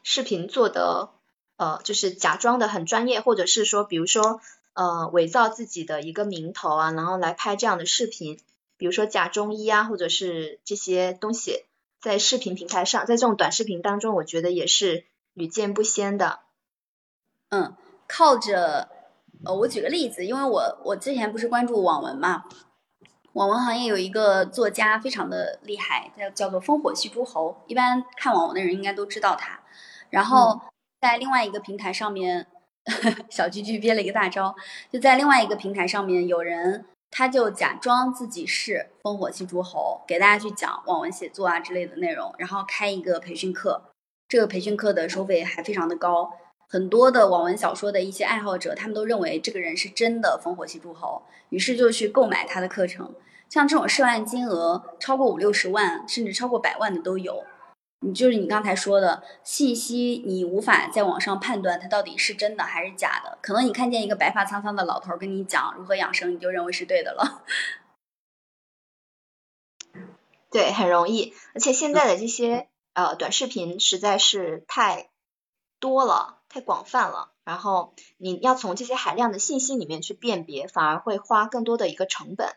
[0.03, 1.09] 视频做的
[1.57, 4.39] 呃就是假装的很专业，或者是说比如说
[4.71, 8.39] 呃伪造自己的一个名头啊，然后来拍这样的视频。
[8.77, 11.65] 比如说假中医啊，或者是这些东西，
[12.01, 16.39] 在视频平台上，在这种短视频当中，我觉得也是屡见不鲜的。
[17.49, 17.75] 嗯，
[18.07, 18.89] 靠着
[19.45, 22.43] 呃，我举个例子，因为我我之前不是关注网文嘛，
[23.33, 29.61] 网文行业有一个作家非常的厉害，叫叫做烽火戏诸侯，一般看网文的人应该都知道他。
[30.09, 30.61] 然后
[31.01, 32.47] 在另外一个平台上面，
[33.29, 34.55] 小居居憋了一个大招，
[34.91, 36.85] 就在另外一个平台上面有人。
[37.17, 43.81] 他就假装自己是烽火戏诸侯，给大家去讲网文写作啊之类的内容，然后开一个培训课。
[44.27, 46.33] 这个培训课的收费还非常的高，
[46.67, 53.15] 很多的网文小说的一些爱好者，他们都认为这个人是真的烽火戏诸侯，于是就去购买他的课程。
[53.47, 57.45] 像这种涉案金额超过五六十万，甚至超过百万的都有。
[58.05, 63.39] 你就是你刚才说的信息，你无法在网上判断它到底是真的还是假的。
[63.41, 67.43] 可能你看见一个白发苍苍的老头跟你讲如何养生，你就认为是对的了。
[70.51, 71.33] 对，很容易。
[71.55, 75.09] 而且现在的这些呃短视频实在是太
[75.79, 77.31] 多了，太广泛了。
[77.43, 82.55] 然后你要从这些海量的信息里面去辨别，反而会花更多的一个成本。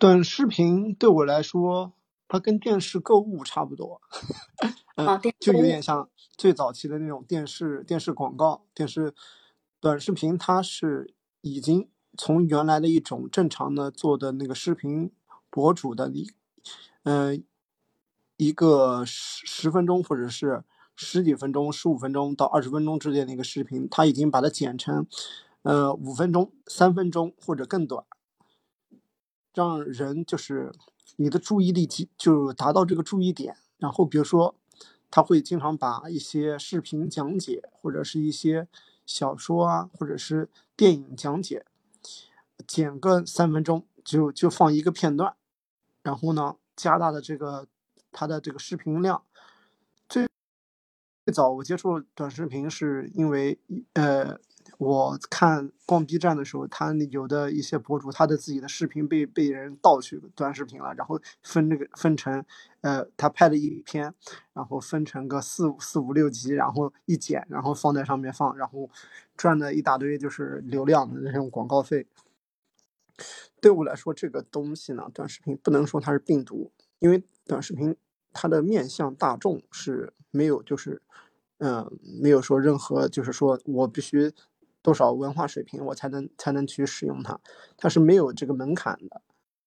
[0.00, 1.92] 短视频对我来说。
[2.28, 4.00] 它跟电视购物差不多，
[4.96, 9.14] 嗯，就有点像最早期的那种电视电视广告、电视
[9.80, 10.36] 短视频。
[10.36, 15.12] 它是已经从原来的一种正常的做的那个视频
[15.50, 16.28] 博主的一，
[17.04, 17.44] 嗯，
[18.36, 20.64] 一个十十分钟或者是
[20.96, 25.06] 十几分钟、十五分钟到二十分钟之间的一个视频，它已经把它剪成，
[25.62, 28.04] 呃，五分钟、三分钟或者更短，
[29.54, 30.72] 让人就是。
[31.14, 34.54] 你的注意力集就达到这个注意点，然后比如说，
[35.10, 38.66] 他会经常把一些视频讲解或者是一些
[39.06, 41.64] 小说啊，或者是电影讲解，
[42.66, 45.34] 剪个三分钟就就放一个片段，
[46.02, 47.68] 然后呢，加大的这个
[48.10, 49.22] 它的这个视频量。
[50.08, 50.28] 最
[51.24, 53.58] 最早我接触短视频是因为
[53.92, 54.38] 呃。
[54.78, 62.44] 我看逛 B 站的时候，他有的一些博主，他的自己的视频被被人盗取短视频了，然后分这个分成，
[62.82, 64.12] 呃，他拍了一篇，
[64.52, 68.90] 然后分成个四四五六集，然后一剪，然后放在上面放，然后
[69.36, 72.06] 赚了一大堆就是流量的那种广告费。
[73.60, 77.96] 对我来说，这个东西呢，短视频不能说它是病毒，因为短视频
[78.32, 81.00] 它的面向大众是没有，就是，
[81.58, 84.34] 嗯，没有说任何，就是说我必须。
[84.86, 87.40] 多少文化水平我才能才能去使用它？
[87.76, 89.20] 它是没有这个门槛的，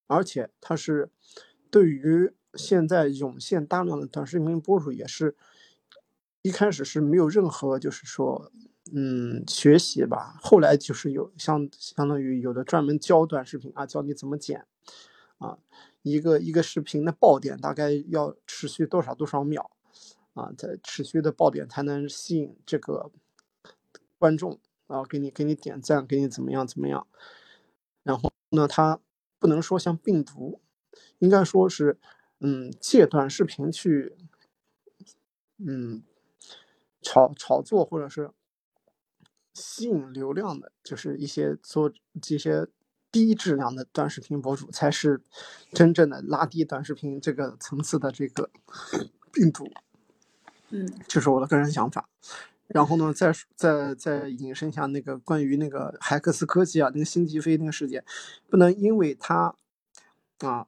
[0.08, 1.12] 而且它是
[1.70, 5.36] 对于现在涌现大量的短视频博主也是
[6.42, 8.50] 一开始是没有任何就是说
[8.94, 14.66] 嗯学习吧，后来就是有相相当于有的专门教短视频啊，教你怎么剪
[15.40, 15.58] 啊，
[16.02, 19.70] 一个一个视频的爆点大概要持续多少多少秒
[20.34, 23.12] 啊，在持续的爆点才能吸引这个
[24.18, 24.58] 观众。
[24.90, 27.08] 啊，给你给你点赞，给你怎么样怎么样？
[28.04, 29.00] 然后呢，它
[29.38, 30.60] 不能说像病毒，
[31.20, 32.00] 应该说是，
[32.40, 34.18] 嗯，借短视频去，
[35.58, 36.02] 嗯，
[37.04, 38.32] 炒炒作或者是
[39.54, 42.68] 吸引流量的，就是一些做这些
[43.12, 45.22] 低质量的短视频博主，才是
[45.72, 48.50] 真正的拉低短视频这个层次的这个
[49.32, 49.70] 病毒。
[50.72, 52.10] 嗯，这是我的个人想法。
[52.70, 58.06] 然后呢，再再再引申一下那个关于那个海克斯科技啊，那个辛吉飞那个事件，
[58.48, 59.56] 不能因为他
[60.42, 60.68] 啊，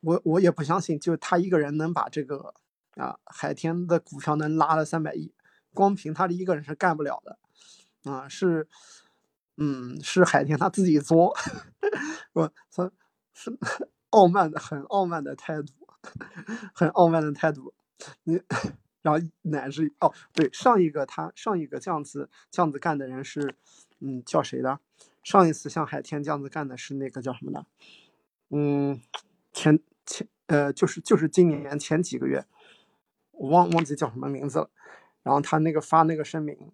[0.00, 2.52] 我我也不相信，就他一个人能把这个
[2.96, 5.32] 啊海天的股票能拉了三百亿，
[5.72, 7.38] 光凭他的一个人是干不了的。
[8.04, 8.68] 啊，是
[9.56, 11.34] 嗯是海天他自己作，
[12.34, 12.92] 我他
[13.32, 13.58] 是
[14.10, 15.72] 傲慢的很傲慢的态度，
[16.74, 17.72] 很傲慢的态度，
[18.24, 18.42] 你。
[19.10, 23.54] 然后乃至哦，对，上一个他上一个这样子这样子干的人是，
[24.00, 24.80] 嗯，叫谁的？
[25.22, 27.66] 上一次像海天这样子干的是那个叫什么的？
[28.50, 29.00] 嗯，
[29.52, 32.44] 前前呃，就是就是今年前几个月，
[33.32, 34.70] 我忘忘记叫什么名字了。
[35.22, 36.72] 然后他那个发那个声明，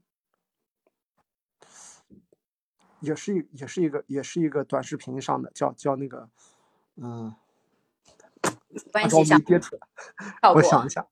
[3.01, 6.29] 也是一也是一个也是一个短视频上的，叫叫那个，
[6.97, 7.35] 嗯，
[8.93, 11.09] 关系想接出来，我想一下。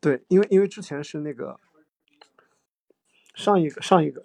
[0.00, 1.60] 对，因为因为之前是那个
[3.34, 4.24] 上一个上一个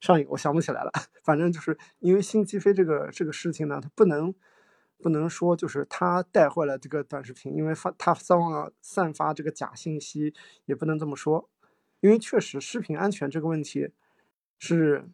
[0.00, 0.92] 上一个，我想不起来了。
[1.24, 4.32] 反正就是因为新机飞这个这个事情呢，它不能
[4.98, 10.32] 不能说就是他带坏了这个短视频，因为发他散发散发这个假信息，
[10.66, 11.50] 也不能这么说。
[12.00, 13.90] 因为确实视频安全这个问题
[14.60, 15.08] 是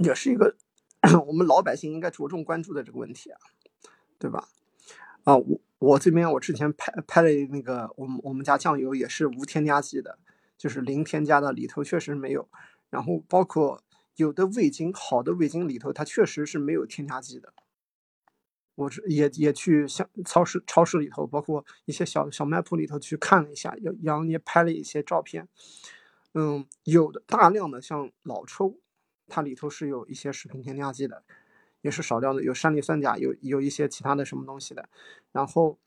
[0.00, 0.54] 也是一个
[1.26, 3.40] 我们老百姓应该着重关注的这个问题啊，
[4.18, 4.48] 对吧？
[5.24, 5.60] 啊，我。
[5.80, 10.18] 我这边我之前拍拍了那个，我们我们家酱油也是无添加剂的，
[10.58, 12.48] 就是零添加的，里头确实没有。
[12.90, 13.82] 然后包括
[14.16, 17.54] 有的味精，好的味精里头它确实是没有添加剂的。
[18.74, 25.48] 我是也也去像超市超市里头，包括一些小小卖铺里头去看了一下，也然后也拍了一些照片。
[26.34, 28.78] 嗯，有的大量的像老抽，
[29.28, 31.24] 它里头是有一些食品添加剂的。
[31.82, 34.88] 也是少量的，有山梨酸钾，有有一些其他的什么东西的，
[35.32, 35.78] 然后，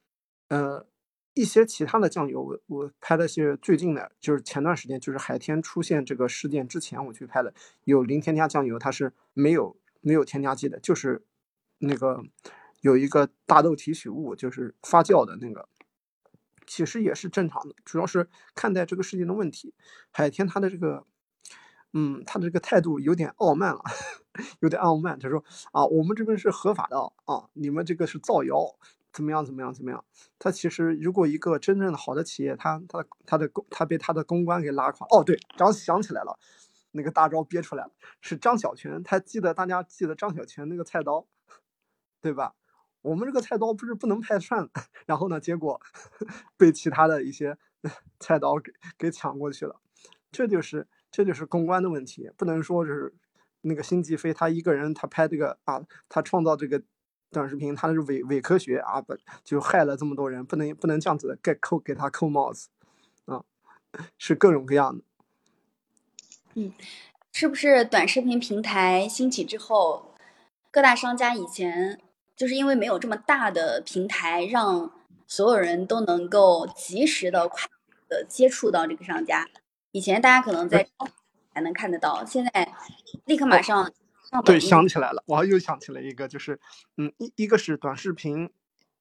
[0.48, 0.86] 呃，
[1.34, 7.54] 一些其他的酱油，我我拍的是最近的，就是前段时间，就是海天出现这个事件之前我去拍的，
[7.84, 11.24] 有零添加酱油，它是没有没有添加剂的，就是
[11.80, 12.24] 那个
[12.82, 15.68] 有一个大豆提取物，就是发酵的那个，
[16.66, 19.74] 其实也是正常的，主要是看待这个事件的问题，
[20.12, 21.06] 海天它的这个。
[21.96, 23.82] 嗯，他的这个态度有点傲慢了，
[24.62, 25.18] 有点傲慢。
[25.20, 28.76] 他说：“啊，我们这边是合法的啊，你们这个是造谣，
[29.12, 29.46] 怎么样？
[29.46, 29.72] 怎么样？
[29.72, 30.04] 怎么样？”
[30.40, 35.06] 他其实，如果一个真正的好的企业，他他的他的公他被他的公关给拉垮。
[35.12, 36.40] 哦，对，张想起来了，
[36.94, 39.04] 那个大招憋出来了，是张小泉。
[39.04, 41.28] 他记得大家记得张小泉那个菜刀，
[42.22, 42.56] 对吧？
[43.04, 44.68] 我们这个菜刀不是不能拍串，
[45.06, 45.80] 然后呢，结果
[46.58, 47.60] 被其他的一些
[48.20, 49.80] 菜刀给给抢过去了，
[50.32, 50.88] 这就是。
[51.14, 53.14] 这就是公关的问题，不能说是
[53.62, 56.82] 那个辛吉飞他一个人他拍这个啊，他创造这个
[57.32, 62.70] 短视频，他是伪伪科学啊，不就害了这么多人，不能不能这样子给扣给他扣帽子
[63.26, 63.44] 啊，
[64.18, 65.04] 是各种各样的。
[66.56, 66.74] 嗯，
[67.32, 70.16] 是不是短视频平台兴起之后，
[70.72, 72.02] 各大商家以前
[72.36, 74.92] 就是因为没有这么大的平台，让
[75.28, 77.70] 所有人都能够及时的、快
[78.10, 79.48] 的接触到这个商家。
[79.94, 80.90] 以前大家可能在
[81.54, 82.74] 还能看得到，现在
[83.26, 83.94] 立刻马上。
[84.44, 86.60] 对，想起来了，我又想起了一个，就是
[86.98, 88.52] 嗯，一一个是短视频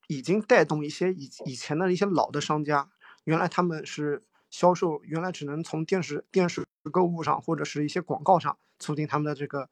[0.07, 2.91] 已经带动一些以以前的一些老的商家，
[3.25, 9.71] 原来他们是销售，原来只能从电视电视购物上或者是一些广告上促进他们的这个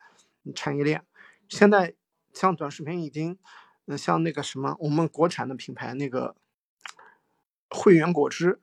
[0.54, 1.04] 产业链，
[1.50, 1.94] 现在
[2.32, 3.36] 像短视频已经，
[3.84, 6.34] 嗯，像那个什么我们国产的品牌那个
[7.68, 8.62] 汇源果汁。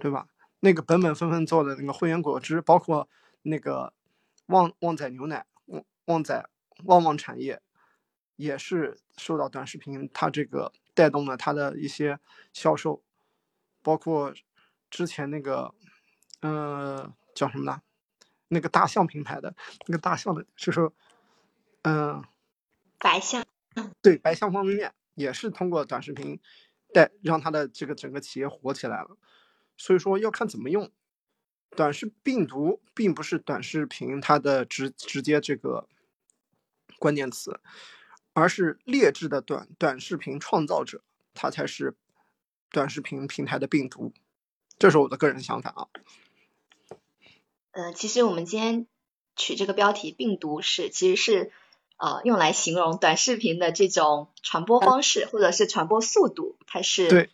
[0.00, 0.26] 对吧？
[0.64, 3.06] 那个本本分分做的那个汇源果汁，包括
[3.42, 3.92] 那个
[4.46, 6.48] 旺旺仔牛奶、旺旺仔
[6.84, 7.60] 旺旺产业，
[8.36, 12.18] 也是受到短视频它这个带动了它的一些
[12.54, 13.02] 销售，
[13.82, 14.32] 包括
[14.88, 15.74] 之前那个，
[16.40, 17.82] 呃，叫什么呢？
[18.48, 19.54] 那个大象品牌的
[19.86, 20.90] 那个大象的，就是，
[21.82, 22.24] 嗯，
[22.98, 23.44] 白象，
[24.00, 26.40] 对，白象方便面也是通过短视频
[26.94, 29.18] 带让它的这个整个企业火起来了。
[29.76, 30.90] 所以说要看怎么用，
[31.70, 35.88] 短视病毒并不是短视频它的直直接这个
[36.98, 37.60] 关键词，
[38.32, 41.02] 而是劣质的短短视频创造者，
[41.34, 41.96] 它才是
[42.70, 44.12] 短视频平台的病毒，
[44.78, 45.82] 这是我的个人想法啊。
[47.72, 48.86] 呃，其实我们今天
[49.34, 51.52] 取这个标题“病毒”是其实是
[51.96, 57.30] 呃用来形容短视频的这种传播方式或者是传播速度，它是对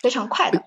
[0.00, 0.64] 非常快的。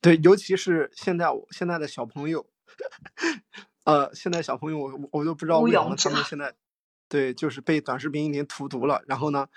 [0.00, 2.46] 对，尤其是现在，我现在的小朋友，
[3.84, 6.54] 呃，现在小朋友，我我都不知道为什么他们现在，
[7.08, 9.02] 对，就是被短视频已经荼毒了。
[9.06, 9.48] 然后呢，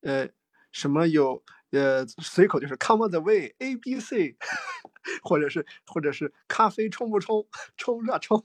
[0.00, 0.28] 呃，
[0.72, 4.36] 什么有，呃，随口就是 Come on the way A B C，
[5.22, 8.44] 或者是或者是咖啡冲不冲，冲啊冲，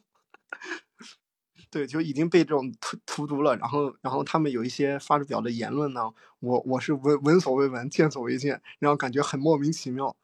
[1.71, 3.55] 对，就已经被这种荼荼毒了。
[3.57, 10.15] 然后然后他们有一些发表的言论呢，我我是闻闻所未闻，见所未见，然后感觉很莫名其妙。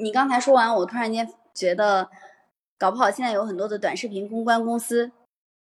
[0.00, 2.08] 你刚才说完，我突然间觉得，
[2.78, 5.12] 搞不好现在有很多的短视频公关公司，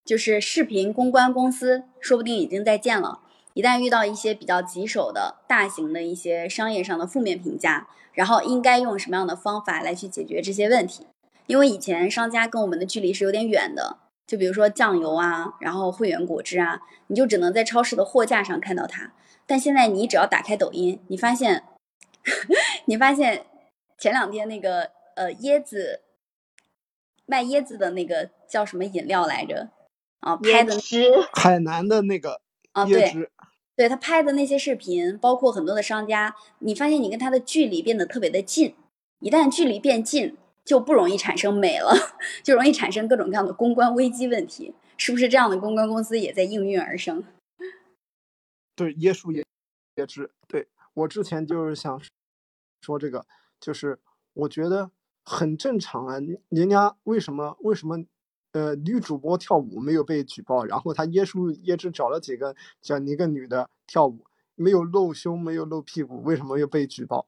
[0.04, 3.20] 就是视频公关公司，说不定已经在建了。
[3.54, 11.04] 一旦遇到一些比较棘手的大型的一些商业上的负面评价，然后应该用什么样的方法来去解决这些问题？
[11.48, 13.96] 因为以前商家跟我们的距离是有点远的，
[14.28, 19.12] 就比如说酱油啊，然后汇源果汁啊，你就只能在超市的货架上看到它。
[19.46, 21.64] 但现在你只要打开抖音，你发现，
[22.86, 23.46] 你发现。
[23.98, 26.02] 前两天那个呃椰子
[27.26, 29.70] 卖椰子的那个叫什么饮料来着？
[30.20, 30.74] 啊，拍的
[31.32, 32.40] 海南的那个
[32.72, 33.12] 啊，对，
[33.76, 38.74] 对他拍的那些视频，包括很多的商家，你发现你跟他的距离变得特别的近。
[39.20, 41.92] 一旦距离变近，就不容易产生美了，
[42.42, 44.74] 就容易产生各种各样的公关危机问题。
[44.96, 47.24] 是不是这样的公关公司也在应运而生？
[48.74, 49.44] 对，椰树椰
[49.96, 52.00] 椰汁，对我之前就是想
[52.80, 53.26] 说这个。
[53.60, 53.98] 就是
[54.34, 54.90] 我觉得
[55.24, 56.16] 很正常啊，
[56.48, 58.04] 人家为什么为什么
[58.52, 67.26] 呃女主播跳舞没有被举报，然后他椰树椰汁找了几个讲一个女的跳舞没有露胸没有露屁股，为什么又被举报？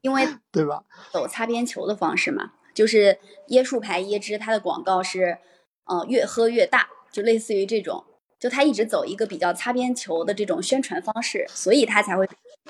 [0.00, 0.84] 因为 对吧？
[1.12, 5.38] 走擦边球的方式嘛，就是椰树牌椰汁它的广告是
[5.84, 8.04] 呃越喝越大，就类似于这种，
[8.38, 12.26] 就他一直走一个比较擦边球的这种宣传方式，所以他才会。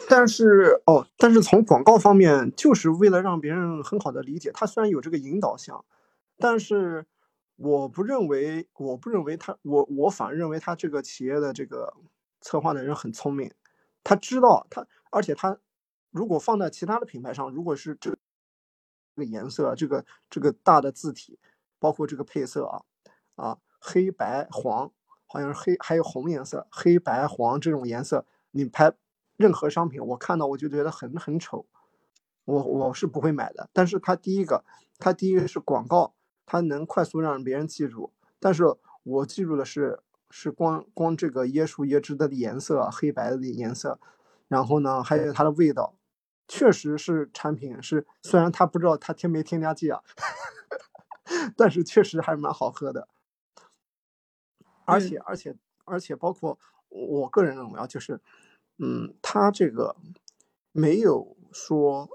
[0.06, 5.84] 但是哦，但是从广告方面，就是为了让别人很好的理解，他虽然有这个引导项，
[6.38, 7.06] 但是
[7.56, 11.94] 我不认为，我不认为他，我我反而认为他这个企业的这个
[12.40, 13.50] 策划的人很聪明，
[14.04, 15.58] 他知道他，而且他
[16.10, 21.38] 如果放在其他的品牌上，如果是这这个颜色，这个这个大的字体，
[21.78, 22.82] 包括这个配色啊
[23.34, 24.90] 啊黑白黄，
[25.26, 28.94] 好像是黑还有红颜色，黑白黄这种颜色，你拍。
[29.38, 31.64] 任何商品我看到我就觉得很很丑，
[32.44, 33.70] 我我是不会买的。
[33.72, 34.64] 但是它第一个，
[34.98, 36.12] 它第一个是广告，
[36.44, 38.12] 它能快速让别人记住。
[38.40, 38.64] 但是
[39.04, 44.00] 我记住的是是光光这个椰树椰汁的颜色，黑白的颜色，
[44.48, 45.94] 然后呢还有它的味道，
[46.48, 50.02] 确实是产品是虽然它不知道它添没添加剂啊，
[51.56, 53.06] 但是确实还是蛮好喝的。
[54.84, 56.58] 而且而且而且包括
[56.88, 58.20] 我个人认为啊，就是。
[58.80, 59.96] 嗯，他这个
[60.70, 62.08] 没有说，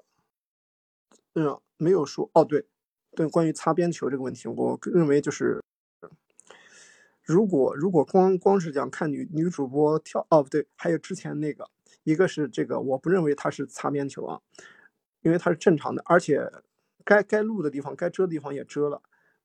[1.35, 2.65] 嗯，没有说哦，对，
[3.11, 5.61] 对，关于擦边球这个问题，我认为就是，
[7.21, 11.69] 如果如果光光是讲看女女主播跳，哦，不对，还有之前那个，
[12.03, 14.39] 一个是这个，我不认为他是擦边球啊，
[15.21, 16.49] 因为他是正常的，而且
[17.03, 19.01] 该该录的地方，该遮的地方也遮了，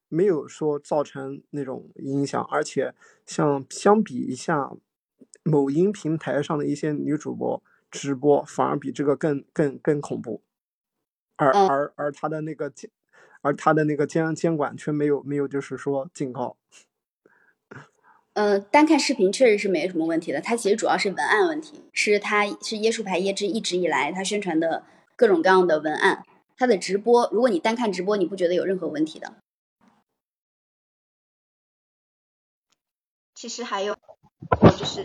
[0.06, 2.94] 没有说造成那种影响，而且
[3.26, 4.76] 像相比一下。
[5.48, 10.42] 某音平台上的一些女主播直播反而比这个更更更恐怖，
[11.36, 12.90] 而而而他的那个监
[13.40, 16.56] 而他的那个监监管却没有没有就是说警告。
[18.34, 24.84] 呃，单看视频确实是没什么问题的，它其实主要是文案问题，是它是椰树牌椰汁一直以来它宣传的
[25.16, 26.24] 各种各样的文案，
[26.56, 29.34] 它的直播，如果你单看直播，你不觉得有任何问题的？
[33.34, 33.96] 其实还有，
[34.78, 35.04] 就是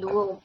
[0.00, 0.42] 如果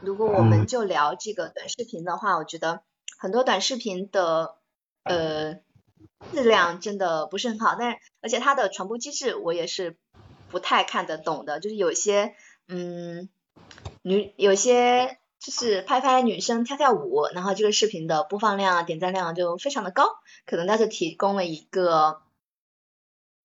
[0.00, 2.82] 如果我们就聊这个短视频的话，我觉得
[3.18, 4.56] 很多短视频的
[5.04, 5.54] 呃
[6.32, 9.96] 质量真的不是很好，但是而且它的传播机制我也是
[10.50, 12.34] 不太看得懂的，就是有些
[12.68, 13.28] 嗯
[14.02, 20.04] 女有些就是拍拍女生跳跳舞，然后这个视频的播放量啊点赞量就非常的高，
[20.44, 22.22] 可能它就提供了一个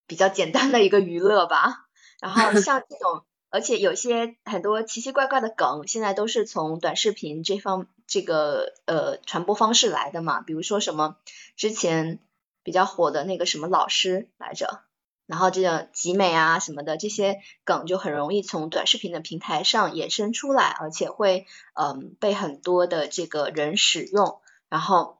[0.06, 1.86] 比较简单的一个娱乐吧。
[2.20, 10.40] 然后像这种，而且有些很多奇奇怪怪的梗，现在都是从短视频这方这个呃传播方式来的嘛。
[10.40, 11.16] 比如说什么
[11.56, 12.20] 之前
[12.62, 14.82] 比较火的那个什么老师来着，
[15.26, 25.18] 然后这种集美啊什么的这些梗就很容易从短视频的平台上衍生出来，而且会嗯被很多的这个人使用，然后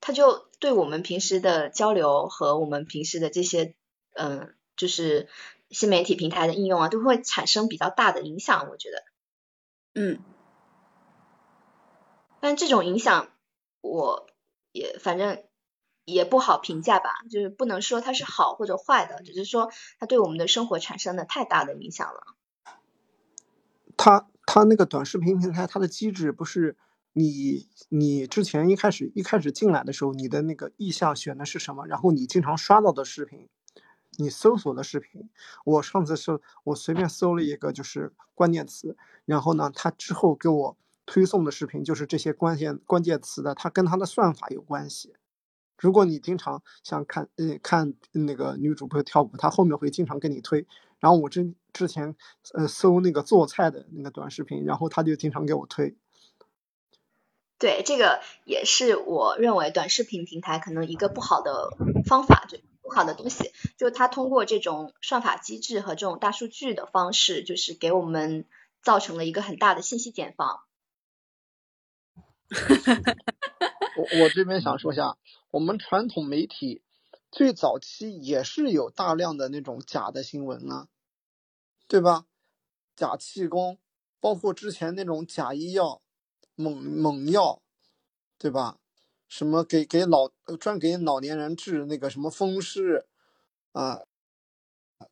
[0.00, 3.74] 它就对我们平时的交流和我们平时的这些
[4.14, 5.28] 嗯就是。
[5.70, 9.04] 新媒体平台的应用啊，都会产生比较大的影响，我觉得，
[9.94, 10.18] 嗯，
[12.40, 13.28] 但这种影响，
[13.80, 14.26] 我
[14.72, 15.44] 也反正
[16.04, 22.34] 也不好评价吧，就是不能说它是好或者坏的，只是说它对我们的生活产生了太大的影响了。
[23.96, 26.76] 它它那个短视频平台，它的机制不是
[27.12, 33.48] 你你之前一开始一开始进来的时候，你的那个意向选的是什么，然后你经常刷到的视频。
[34.20, 35.28] 你搜索的视频，
[35.64, 45.14] 我上次是我随便搜了一个就是关键词，然后呢，他之后给我推送的视频就是这些关键关键词的，它跟它的算法有关系。
[45.78, 50.66] 如果你经常想看，嗯，看那个女主播跳舞，他后面会经常给你推。
[50.98, 52.14] 然后我之之前
[52.52, 55.96] 呃搜那个做菜的那个短视频，然后他就经常给我推。
[57.58, 61.70] 对，这个也是我认为短视频平台可能一个不好的
[62.06, 62.58] 方法，就。
[62.90, 68.46] 好的东西，就它通过这种算法机制和这种大数据的方式，就是给我们
[68.82, 70.62] 造成了一个很大的信息茧房。
[73.96, 75.16] 我我这边想说一下，
[75.50, 76.82] 我们传统媒体
[77.30, 80.88] 最早期也是有大量的那种假的新闻呢，
[81.86, 82.26] 对吧？
[82.96, 83.78] 假气功，
[84.20, 86.02] 包括之前那种假医药、
[86.54, 87.62] 猛猛药，
[88.36, 88.78] 对吧？
[89.30, 90.28] 什么给给老
[90.58, 93.06] 专给老年人治那个什么风湿
[93.70, 94.00] 啊，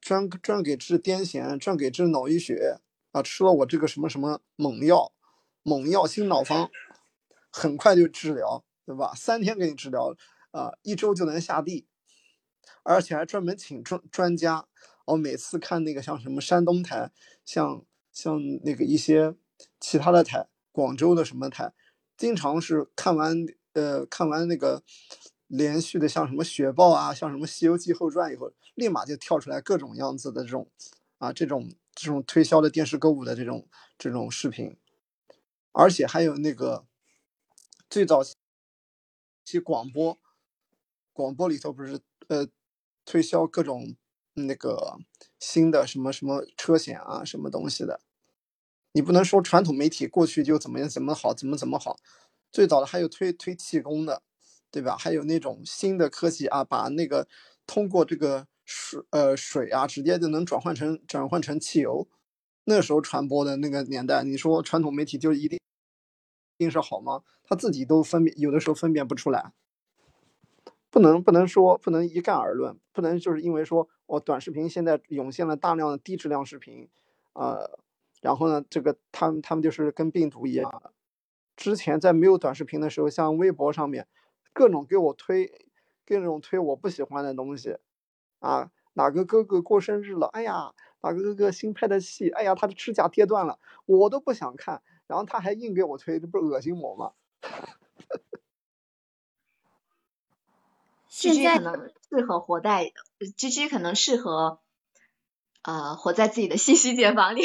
[0.00, 2.80] 专专给治癫痫，专给治脑溢血
[3.12, 5.12] 啊，吃了我这个什么什么猛药，
[5.62, 6.68] 猛药新脑方，
[7.48, 9.14] 很快就治疗，对吧？
[9.14, 10.12] 三天给你治疗
[10.50, 11.86] 啊，一周就能下地，
[12.82, 14.66] 而且还专门请专专家。
[15.04, 17.12] 我每次看那个像什么山东台，
[17.44, 19.36] 像像那个一些
[19.78, 21.72] 其他的台，广州的什么台，
[22.16, 23.46] 经常是看完。
[23.74, 24.82] 呃，看完那个
[25.46, 30.70] 连续的像什么雪豹啊，像什么《西游记后传》以后，立马就跳出来各种样子的这种
[31.18, 34.76] 啊，这种这种推销的电视购物的这种这种视频，
[35.72, 36.86] 而且还有那个
[37.88, 38.22] 最早
[39.44, 40.18] 期广播，
[41.12, 42.48] 广播里头不是呃
[43.04, 43.96] 推销各种
[44.34, 44.98] 那个
[45.38, 48.00] 新的什么什么车险啊，什么东西的，
[48.92, 51.96] 你不能说传统媒体过去就怎么样怎么好，怎么怎么好。
[52.50, 54.22] 最早的还有推推气功的，
[54.70, 54.96] 对吧？
[54.96, 57.26] 还有那种新的科技啊，把那个
[57.66, 62.08] 通过这个水呃水啊，直接就能转换成转换成汽油。
[62.64, 65.58] 那时候传播的那个年代，你说传统媒体就一定
[66.58, 67.22] 一定是好吗？
[67.44, 69.52] 他自己都分辨有的时候分辨不出来。
[70.90, 76.88] 不能不能说不能一概而论，不能就是因为说我短视频现在涌现了大量的低质量视频，
[77.34, 77.78] 呃，
[78.22, 80.92] 然后呢，这个他们他们就是跟病毒一样。
[81.58, 84.06] 之前在没有短视频的时候，像微博上面，
[84.52, 85.66] 各种给我推，
[86.06, 87.78] 各种推我不喜欢的东西，
[88.38, 90.28] 啊，哪个哥哥过生日了？
[90.28, 92.30] 哎呀，哪个哥哥新拍的戏？
[92.30, 97.12] 哎呀，他的指甲跌断了，我都不想看，然后他还硬给我推，这不是恶心我吗
[101.08, 102.92] 现在可能适合活在
[103.36, 104.60] ，G G 可能适合，
[105.62, 107.42] 呃，活在自己的信息茧房里。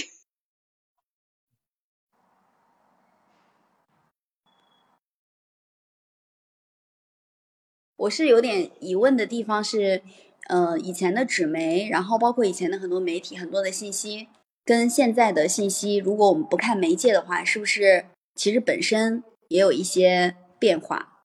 [8.03, 10.01] 我是有点疑问的地方是，
[10.49, 14.27] 呃，以前的纸媒，然后包括以前的很多媒体，很多的信息，
[14.65, 21.23] 跟现在的信息，如果我们不看媒介的话，是不是其实本身也有一些变化？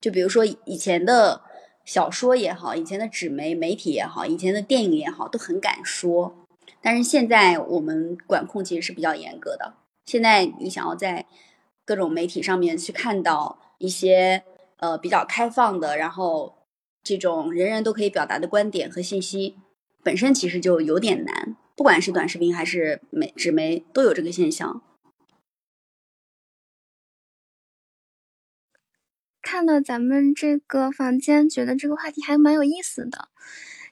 [0.00, 1.42] 就比如说以前的
[1.84, 6.46] 小说也好，以前的纸媒媒体也好，以前的电影也好，都很敢说。
[6.80, 9.74] 但是现在我们管控其实是比较严格的。
[10.06, 11.26] 现在你想要在
[11.84, 14.44] 各种媒体上面去看到一些
[14.80, 16.66] 呃比较开放的，然后
[17.02, 19.56] 这种人人都可以表达的观点和信息，
[20.02, 21.56] 本身其实就有点难。
[21.76, 24.82] 不管是短视频还是媒纸媒，都有这个现象。
[29.40, 33.30] 看到咱们这个房间，觉得这个话题还蛮有意思的，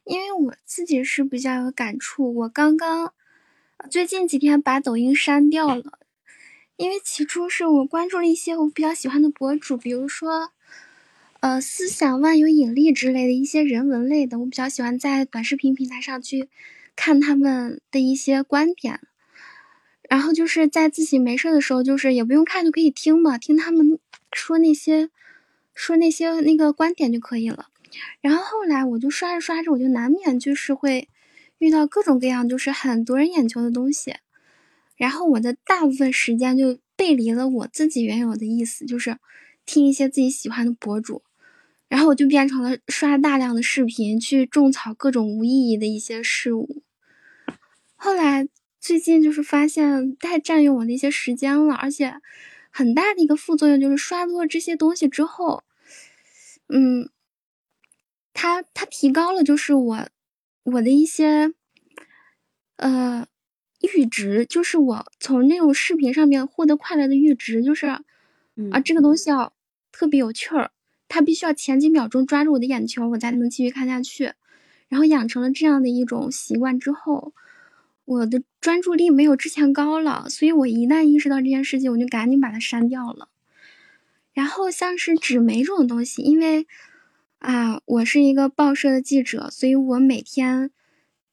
[0.05, 2.33] 因为我自己是比较有感触。
[2.33, 3.15] 我刚刚
[3.91, 5.99] 最近几天把抖音删掉了，
[6.77, 10.53] 因为起初是我关注了一些我比较喜欢的博主，比如说
[11.41, 16.49] 呃思想万有引力之类的一些人文类的，我比较喜欢在短视频平台上去
[16.97, 19.01] 看他们的一些观点，
[20.09, 23.99] 然后就是在自己没事的时候，就是也不用看就可以听嘛，听他们
[24.33, 25.11] 说那些。
[25.81, 27.69] 说那些那个观点就可以了，
[28.21, 31.09] 然后后来我就刷着刷着，我就难免就是会
[31.59, 34.17] 遇到各种各样就是很夺人眼球的东西，
[34.97, 39.19] 然后我的大部分时间就背离了我自己原有的意思，就是
[39.65, 41.23] 听一些自己喜欢的博主，
[41.89, 46.83] 然后我就变成了刷大量的视频去种草各种无意义的一些事物。
[47.97, 48.47] 后来
[48.81, 52.15] 最近就是发现太占用我的一些时间了，而且
[52.71, 55.65] 很大的一个副作用就是刷多了这些东西之后。
[56.71, 57.09] 嗯，
[58.35, 60.09] 它它提高了，就是我
[60.65, 61.55] 我的一些
[62.77, 63.27] 呃
[63.81, 68.03] 阈值，就是我从那种视频上面获得快乐的阈值，就是啊
[68.85, 69.55] 这个东西要
[69.91, 70.71] 特别有趣儿，
[71.09, 74.33] 他必须要前几秒钟抓住我的眼球，我才能继续看下去。
[74.89, 77.33] 然后养成了这样的一种习惯之后，
[78.05, 83.29] 我的专注力没有之前高了，所以我一旦意识到这件事情，我就赶紧把它删掉了。
[84.33, 86.67] 然后像是纸媒这种东西，因为
[87.39, 90.71] 啊，我是一个报社的记者，所以我每天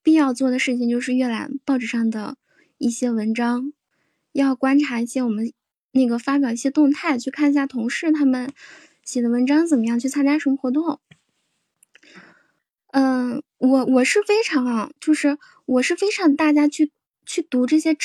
[0.03, 2.37] 必要做的事情就是阅览报纸上的
[2.77, 3.71] 一些文章，
[4.33, 5.53] 要观察一些我们
[5.91, 8.51] 那个发表一些动态，去看一下同事他们
[9.05, 10.99] 写的文章怎么样，去参加什么活动。
[12.87, 16.91] 嗯，我我是非常啊，就是我是非常大家去
[17.25, 17.95] 去读这些。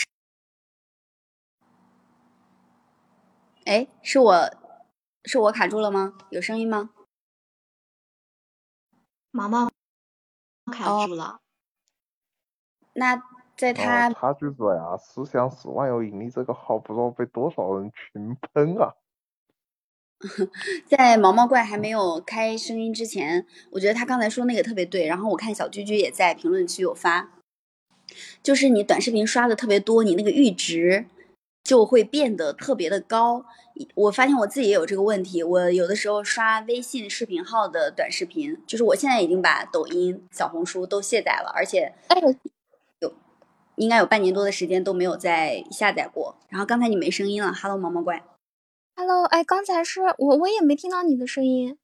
[3.65, 4.51] 哎，是我。
[5.23, 6.15] 是我卡住了吗？
[6.31, 6.91] 有声音吗？
[9.31, 9.71] 毛毛
[10.73, 11.43] 卡住了。
[12.95, 13.23] 那
[13.55, 18.95] 在他他就说呀，思想史万有引力这个号，不知道被多少人群喷啊。
[20.89, 25.07] 在毛毛怪还没有开声音之前，我觉得他刚才说那个特别对。
[25.07, 27.31] 然后我看小居居也在评论区有发，
[28.43, 31.07] 就是你短视频刷的特别多，你那个阈值。
[31.63, 33.45] 就会变得特别的高。
[33.95, 35.43] 我发现我自己也有这个问题。
[35.43, 41.93] 我有的时候刷微信视频号的短视频，就是我现在已经把抖音、小红书都卸载了，而且
[43.01, 43.13] 有
[43.77, 46.35] 应该有半年多的时间都没有再下载过。
[46.49, 48.25] 然后刚才你没声音了，Hello 毛毛怪
[49.01, 51.79] ，Hello，哎，刚才是我我也没听到你的声音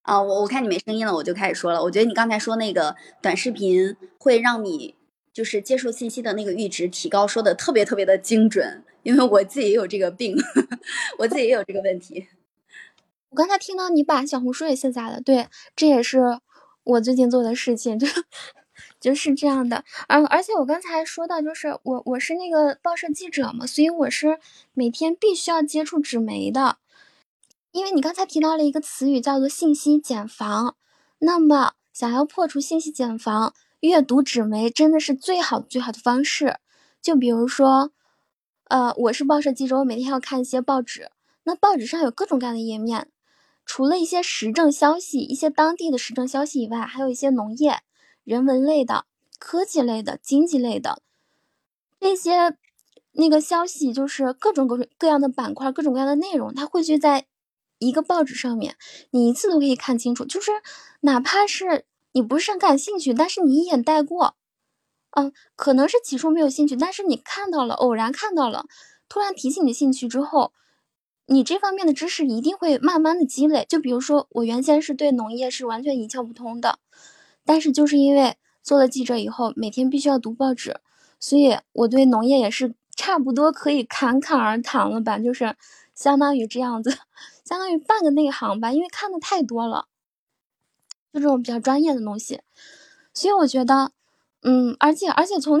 [0.00, 0.22] 啊。
[0.22, 1.82] 我我看你没声音了，我就开始说了。
[1.82, 4.94] 我觉得你刚才说那个短视频会让你
[5.34, 8.82] 就是接受信息的那个阈值提高，说的特别特别的精准。
[9.02, 10.34] 因为我自己也有这个病，
[11.18, 12.26] 我自己也有这个问题。
[13.28, 16.40] 我刚才听到你把小红书也卸载了，对，这也是
[16.84, 18.06] 我最近做的事情，就
[19.06, 19.84] 就是这样的。
[20.08, 24.40] 嗯，而且我刚才说到，就是我我是那个报社记者嘛，所以我是
[24.74, 26.78] 每天必须要接触纸媒的。
[27.70, 30.74] 因为你刚才提到了一个词语叫做信息茧房，
[31.20, 36.56] 那么想要破除信息茧房，阅读纸媒真的是最好最好的方式。
[37.00, 37.92] 就比如说。
[38.68, 41.08] 呃，我是报社记者，我每天要看一些报纸。
[41.44, 43.08] 那报纸上有各种各样的页面，
[43.64, 47.78] 除了一些时政消息、一些当地的时政消息以外，还有一些农业、
[48.26, 49.06] 人文类的、
[49.38, 51.00] 科技类的、经济类的
[52.00, 52.58] 这些
[53.12, 57.26] 那个消息，就是各种各种各样的板块、各种各样的内容，它汇聚在
[57.78, 58.76] 一个报纸上面，
[59.12, 60.24] 你一次都可以看清楚。
[60.24, 60.50] 就是
[61.02, 64.34] 哪怕是你不是很感兴趣，但是你一眼带过。
[65.12, 68.66] 嗯，可能是起初没有兴趣，但是你看到了，偶然看到了，
[69.08, 70.52] 突然提起你的兴趣之后，
[71.26, 73.64] 你这方面的知识一定会慢慢的积累。
[73.68, 76.80] 就比如说，我原先是对农业是完全一窍不通的，
[77.46, 80.78] 但是就是因为做了记者以后，每天必须要读报纸，
[81.18, 85.56] 所以我对农业也是差不多可以侃侃而谈了吧，就是
[85.94, 86.90] 相当于这样子，
[87.44, 89.86] 相当于半个内行吧，因为看的太多了，
[91.12, 92.42] 就这种比较专业的东西，
[93.14, 93.92] 所以我觉得。
[94.42, 95.60] 嗯，而且而且从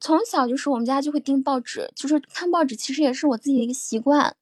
[0.00, 4.34] 从小就是我们家就会订报纸，就是看报纸，其实也是我自己的一个习惯。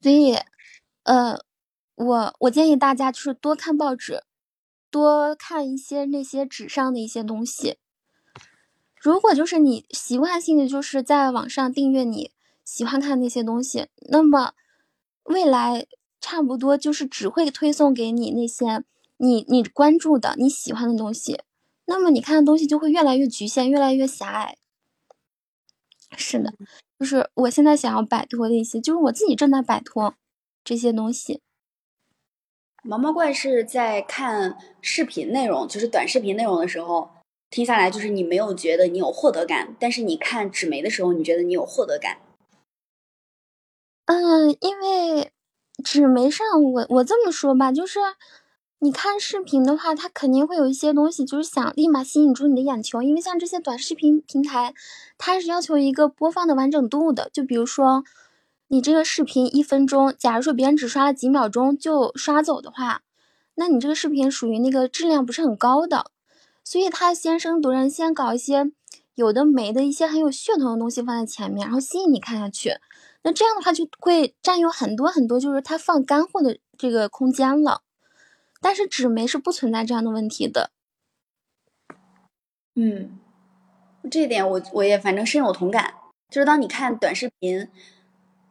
[0.00, 0.36] 所以，
[1.02, 1.40] 呃，
[1.96, 4.22] 我我建议大家就是多看报纸，
[4.90, 7.78] 多看一些那些纸上的一些东西。
[9.00, 12.32] 如果就是你习惯性的就是在网上订阅你
[12.64, 14.54] 喜欢看那些东西，那么
[15.24, 15.86] 未来
[16.20, 18.82] 差不多就是只会推送给你那些
[19.18, 21.40] 你你关注的你喜欢的东西，
[21.86, 24.56] 那么你看的东西就会越来越局限，越来越狭隘。
[26.16, 26.52] 是的，
[26.98, 30.14] 就是我现在想要摆脱的一些，就是我自己正在摆脱
[30.64, 31.40] 这些东西。
[32.82, 37.10] 毛毛怪是在看视频内容，就是短视频内容的时候，
[37.50, 42.18] 听下来就是你没有觉得你有获得感，但是你看纸媒的时候，你觉得你有获得感。
[44.06, 45.30] 嗯，因为
[45.84, 47.98] 纸媒上，我我这么说吧，就是
[48.78, 54.72] 你看视频的话，它肯定会有一些东西，就是想立马吸引住你的眼球，因为像这些短视频平台，
[55.18, 57.28] 它是要求一个播放的完整度的。
[57.32, 58.04] 就比如说，
[58.68, 63.02] 你这个视频一分钟，假如说别人只刷了几秒钟就刷走的话，
[63.54, 66.10] 那你这个视频属于那个质量不是很高的，
[66.62, 68.70] 所以他先声夺人，先搞一些
[69.14, 72.74] 有的没的一些很有噱头的东西放在前面，然后吸引你看下去。
[73.22, 77.82] 那这样的话就会占有很多很多，就是他放干货的这个空间了。
[78.60, 80.70] 但是纸媒是不存在这样的问题的。
[82.74, 83.18] 嗯，
[84.10, 85.94] 这一点我我也反正深有同感。
[86.28, 87.68] 就是当你看短视频，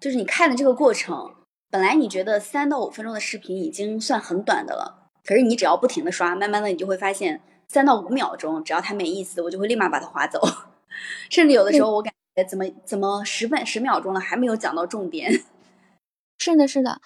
[0.08, 1.36] 就是你看的这个过程，
[1.70, 10.40] 本来你觉得三到五分钟的视频已经算很短的了，可是你只要不停的刷，慢慢的你就会发现，三到五秒钟，只要它没意思，我就会立马把它划走。
[11.30, 12.18] 甚至有的时候我感觉。
[12.48, 15.44] 怎么怎么十分十秒钟了还没有讲到重点？
[16.40, 17.02] 是的，是的，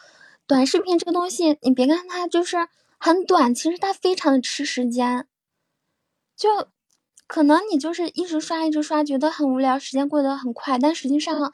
[0.45, 2.67] 短视频这个东西，你别看它就是
[2.99, 5.25] 很短，其实它非常的吃时间。
[6.37, 6.67] 就
[7.25, 11.51] 可能你就是一直刷一直刷，觉得很无聊，时间过得很快，但实际上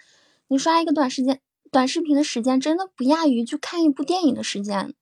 [0.47, 1.41] 你刷一个短时间
[1.71, 4.93] 短视频的时间，真的不亚于去看一部电影的时间。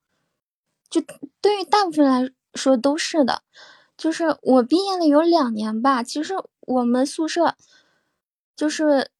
[0.89, 1.01] 就
[1.41, 3.43] 对于大部分来说都是的。
[3.97, 7.55] 就是我毕业了有两年吧，其实我们宿舍。
[8.55, 9.11] 就是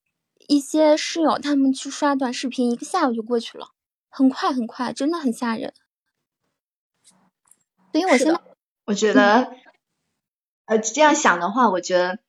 [0.48, 3.72] 一些室友，他们去刷短视频，一个下午就过去了，
[4.08, 5.74] 很快很快，真的很吓人。
[7.92, 8.42] 所以我现在
[8.86, 9.52] 我觉得，
[10.64, 12.20] 呃，这样想的话，我觉得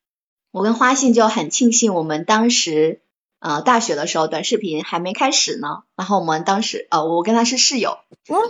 [0.50, 3.02] 我跟花信就很庆幸，我们当时
[3.38, 7.98] 呃大学的时候短视频还没开始呢，然后我们当时呃我跟他是室友，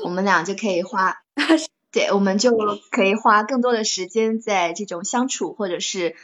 [0.04, 1.18] 我们俩就可以花，
[1.92, 2.56] 对，我们就
[2.90, 6.14] 可以花更多的时间在这种相处或者是。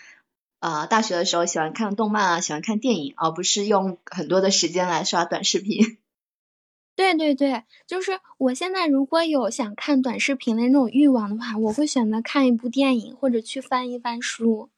[0.65, 5.99] 呃，大学的时候喜欢看动漫啊，喜欢看电影，而不是用很多的时间来刷短视频。
[6.95, 14.71] 对对对，就是我现在如果有想看短视频的那种欲望的话，我会选择看一部电影或者去翻一翻书，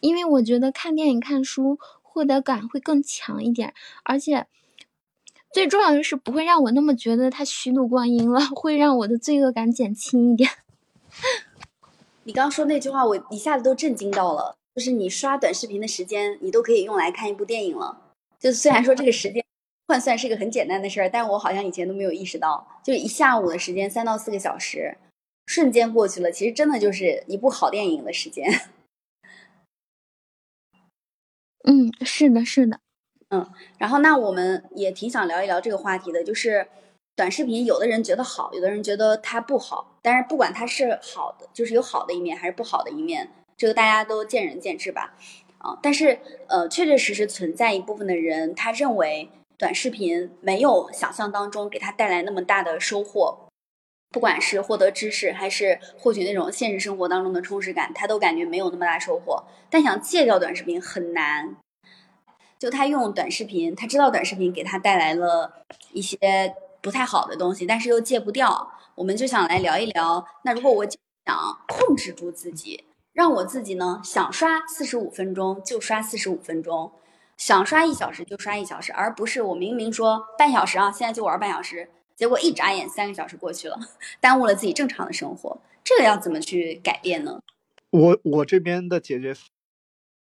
[0.00, 1.78] 因为我觉得看电影、看书
[2.10, 4.46] 获得感会更强一点，而且
[5.52, 10.50] 最重要的是不会让我那么觉得他虚度光阴了， 会让我的罪恶感减轻一点。
[12.24, 14.54] 你刚说那句话，我一下子都震惊到了。
[14.74, 18.00] 就是你刷短视频的时间，你都可以用来看一部电影了。
[18.38, 19.44] 就虽然说这个时间
[19.88, 24.96] 换算是个很简单的事儿，但我好像以前都没有意识到，就一下午的时间，三到四个小时，
[25.46, 26.30] 瞬间过去了。
[26.30, 28.48] 其实真的就是一部好电影的时间。
[31.70, 32.80] 嗯，是的，是的。
[33.28, 33.46] 嗯，
[33.76, 36.66] 然后那我们也挺想聊一聊这个话题的，就是
[37.14, 39.98] 短视频，有的人觉得好，有的人觉得它不好。
[40.00, 43.28] 但是不管它是好的，就是有好的一面还是不好的一面。
[43.54, 45.14] 这个大家都见仁见智吧，
[45.58, 53.47] 啊，但是呃，确确实实存在一部分的人，他认为短视频没有想象当中给他带来那么大的收获，
[54.10, 59.44] 不管是获得知识还是获取那种现实生活当中的充实感，他都感觉没有那么大收获。
[59.68, 61.56] 但想戒掉短视频很难，
[62.58, 68.72] 就他用短视频，他知道短视频给他带来了一些不太好的东西，但是又戒不掉。
[68.94, 72.84] 我们就想来聊一聊，那如果我想控制住自己。
[73.12, 76.92] 让我自己呢，想刷四十五分钟就刷四十五分钟，
[77.36, 83.78] 想刷一小时就刷一小时，而不是我明明说半小时啊，现在就玩半小时，结果一眨眼三个小时过去了，
[84.20, 85.56] 耽误了自己正常的生活。
[85.84, 87.40] 这个要怎么去改变呢？
[87.90, 89.36] 我我这边的解决。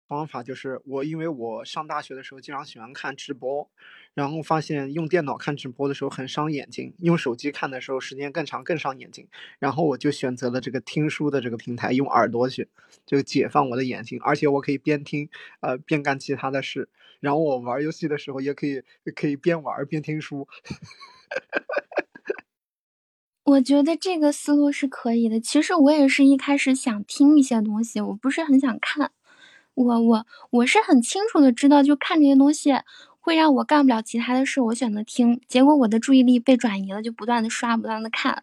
[0.07, 3.71] 方法就是我，因为我上大学的时候经常喜欢看直播，
[4.13, 9.27] 然后发现用电脑看直播的时候很伤眼睛，用手机看的时候时间更长更伤眼睛，
[9.59, 12.69] 然后我就选择了这个听书的这个平台，用耳朵去
[13.07, 15.31] 就解放我的眼睛，而且我可以边听
[15.61, 16.91] 呃边干其他的事，
[17.23, 18.83] 然后我玩游戏的时候也可以
[19.15, 20.49] 可以边玩边听书。
[23.45, 25.39] 我觉得这个思路是可以的。
[25.39, 29.13] 其实我也是一开始想听一些东西，我不是很想看。
[29.75, 32.73] 我我我是很清楚的知道，就看这些东西
[33.21, 38.43] 会让我干不了其他的事，我选择听，结果我的注意力被转移了，就不断的刷，不断的看，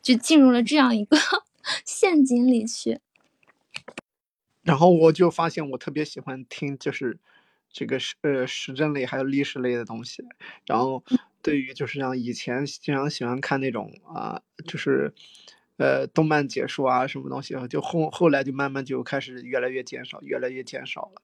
[0.00, 1.18] 就进入了这样一个
[1.84, 3.00] 陷阱里去。
[4.62, 7.18] 然后我就发现我特别喜欢听，就是
[7.70, 10.24] 这个是呃时政类还有历史类的东西。
[10.66, 11.02] 然后
[11.42, 15.12] 对于就是像以前经常喜欢看那种啊，就是
[15.76, 21.22] 呃动漫解说啊什么东西，就后后来就慢慢就开始越来越减少，越来越减少了。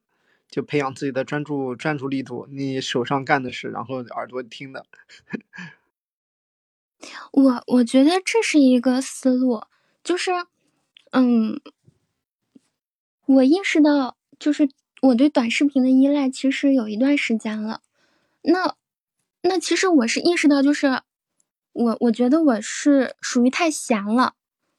[0.48, 4.84] 就培养自己的专注专注力度，你手上干的事，然后耳朵听的。
[7.32, 9.62] 我我觉得这是一个思路，
[10.04, 10.30] 就是
[11.10, 11.60] 嗯。
[13.26, 14.68] 我意识到，就是
[15.04, 17.82] 我对短视频的依赖其实有一段时间了。
[18.40, 18.74] 那，
[19.42, 21.02] 那其实我是意识到，就是
[21.72, 24.32] 我我觉得我是属于太闲了，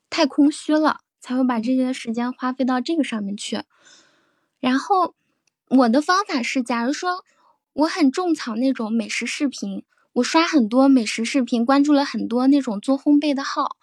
[0.10, 3.62] 太空虚了，才会把这些时间花费到这个上面去。
[4.60, 5.14] 然后，
[5.68, 7.24] 我的方法是，假如说
[7.74, 13.78] 我很种草那种美食视频，我刷很多美食视频，关注了很多那种做烘焙的号，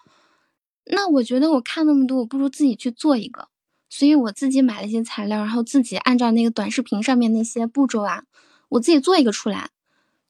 [0.86, 3.46] 那我觉得我看那么多，我不如自己去做一个。
[3.94, 8.24] 所以我自己买了一些材料，然后自己按照那个短视频上面那些步骤啊，
[8.70, 9.68] 我自己做一个出来，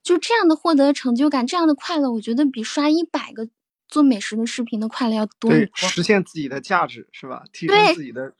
[0.02, 3.48] 就这样的获得成就感，这样的快乐，我觉得比刷一百个
[3.86, 7.44] 做美食的视频的快乐要多对，实现自己的价值是吧？
[7.52, 8.34] 提升自己的。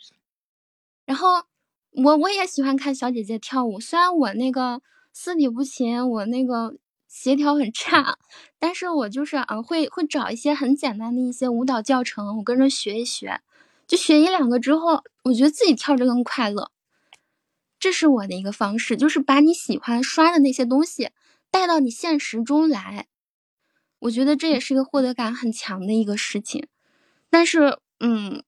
[1.07, 1.45] 然后
[1.93, 6.75] 我我也喜欢看小姐姐跳舞，虽然我那个四体不勤，我那个
[7.07, 8.19] 协调很差，
[8.59, 13.41] 但是我就是啊，会会找一些很简单的一些舞蹈教程，我跟着学一学。
[13.93, 16.71] 就学一两个之后，我觉得自己跳着更快乐。
[17.79, 21.11] 这是我的一个方式，就是把你喜欢刷的那些东西
[21.51, 23.07] 带到你现实中来。
[23.99, 26.69] 我觉得这也是一个获得感很强的一个事情。
[27.29, 28.43] 但是，嗯，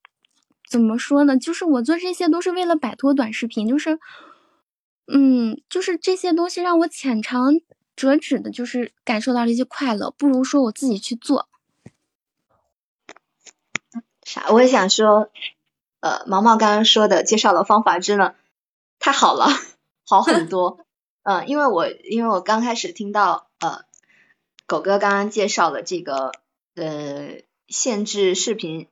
[0.66, 1.36] 怎么说呢？
[1.36, 3.98] 就是我做这些都是为了摆脱短视频，就是，
[5.08, 7.52] 嗯，就是这些东西让我浅尝
[7.94, 10.10] 辄止的，就是感受到了一些快乐。
[10.10, 11.50] 不如说我自己去做。
[14.24, 14.46] 啥？
[14.50, 15.30] 我也想说，
[16.00, 18.34] 呃，毛毛刚刚说的介绍的方法真的
[18.98, 19.48] 太好了，
[20.06, 20.78] 好很多。
[21.22, 23.84] 嗯，因为我因为我刚开始听到呃，
[24.66, 26.32] 狗哥刚刚介绍了这个
[26.74, 28.88] 呃限制视频，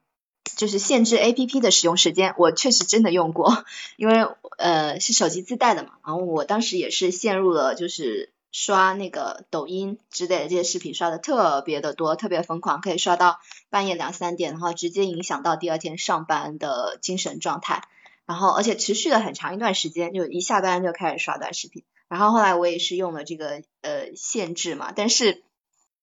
[0.56, 3.64] 就是限制 A P P 的使用时间，我确实真的用过，
[3.96, 4.26] 因为
[4.58, 8.31] 呃是手机自带的嘛，然后我当时也是陷入了就是。
[8.52, 13.40] 刷那个抖音之类的这些视频刷的特别的多，特别疯狂，可以刷到
[13.70, 17.88] 半夜两三点，然后直接影响到第二天上班的精神状态，
[18.26, 25.42] 然后而且持续了很长一段时间，就一下班就开始刷短视频，然后后来我也是用了这个呃限制嘛，但是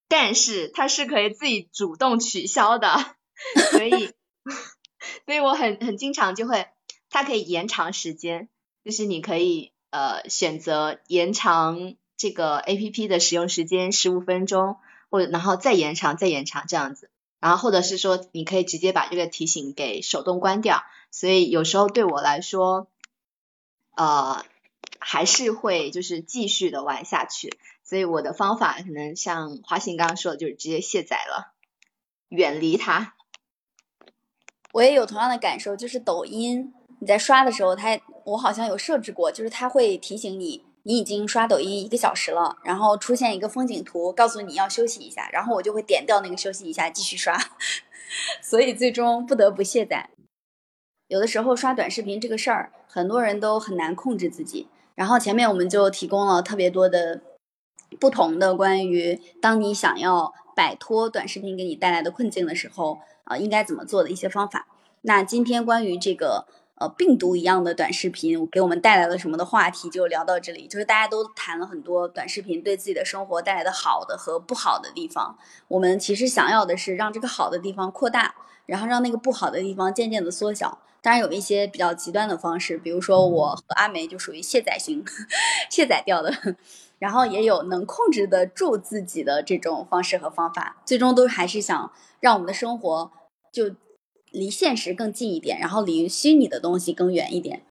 [0.07, 3.15] 但是它是可以自己主动取消的，
[3.69, 4.11] 所以
[5.27, 6.67] 所以我很很经常就会，
[7.11, 8.49] 它可以延长时间，
[8.83, 11.93] 就是你可以呃选择延长。
[12.19, 14.75] 这个 A P P 的使用时间十五分钟，
[15.09, 17.09] 或者然后再延长再延长这样子，
[17.39, 22.87] 然后或者是说你可以直接把这个提醒给手动关掉，所以有时候对我来说，
[23.95, 24.43] 呃
[24.99, 31.53] 还是会就是继续的玩下去，所以我的方法可能像华信刚刚说的，就是直接卸载了，
[32.27, 33.13] 远离它。
[34.73, 40.65] 我也有同样的感受，就是抖音你在刷的时候，它我好像有设置过，就是它会提醒你。
[40.83, 47.37] 你已经刷抖音一个小时了，然后出现一个风景图，告诉你要休息一下，然后我就会点掉那个休息一下，继续刷，
[48.41, 50.09] 所以最终不得不卸载。
[51.07, 54.67] 有的时候刷短视频这个事儿，很多人都很难控制自己。
[54.95, 57.21] 然后前面我们就提供了特别多的
[57.99, 64.67] 不同的关于当你想要摆脱短视频给你带来的困境的时候啊，应该怎么做的一些方法。
[65.01, 66.47] 那今天关于这个。
[66.79, 75.37] 呃，病毒一样的短视频给我们带来了什么的话题就聊到这里，就是大家都谈了很多短视频对自己的生活带来的好的和不好的地方。
[75.67, 78.33] 我们其实想要的是让这个好的地方扩大，
[78.65, 80.79] 然后让那个不好的地方渐渐的缩小。
[81.01, 85.03] 当然有一些比较极端的方式，比如说我和阿梅就属于卸载型，
[85.69, 86.33] 卸载掉的。
[86.97, 93.11] 然后也有能控制得住自己的这种方式和方法，最终都还是想让我们的生活
[93.51, 93.75] 就。
[94.31, 97.61] 离现实更近一点，然后离虚拟的东西更远一点。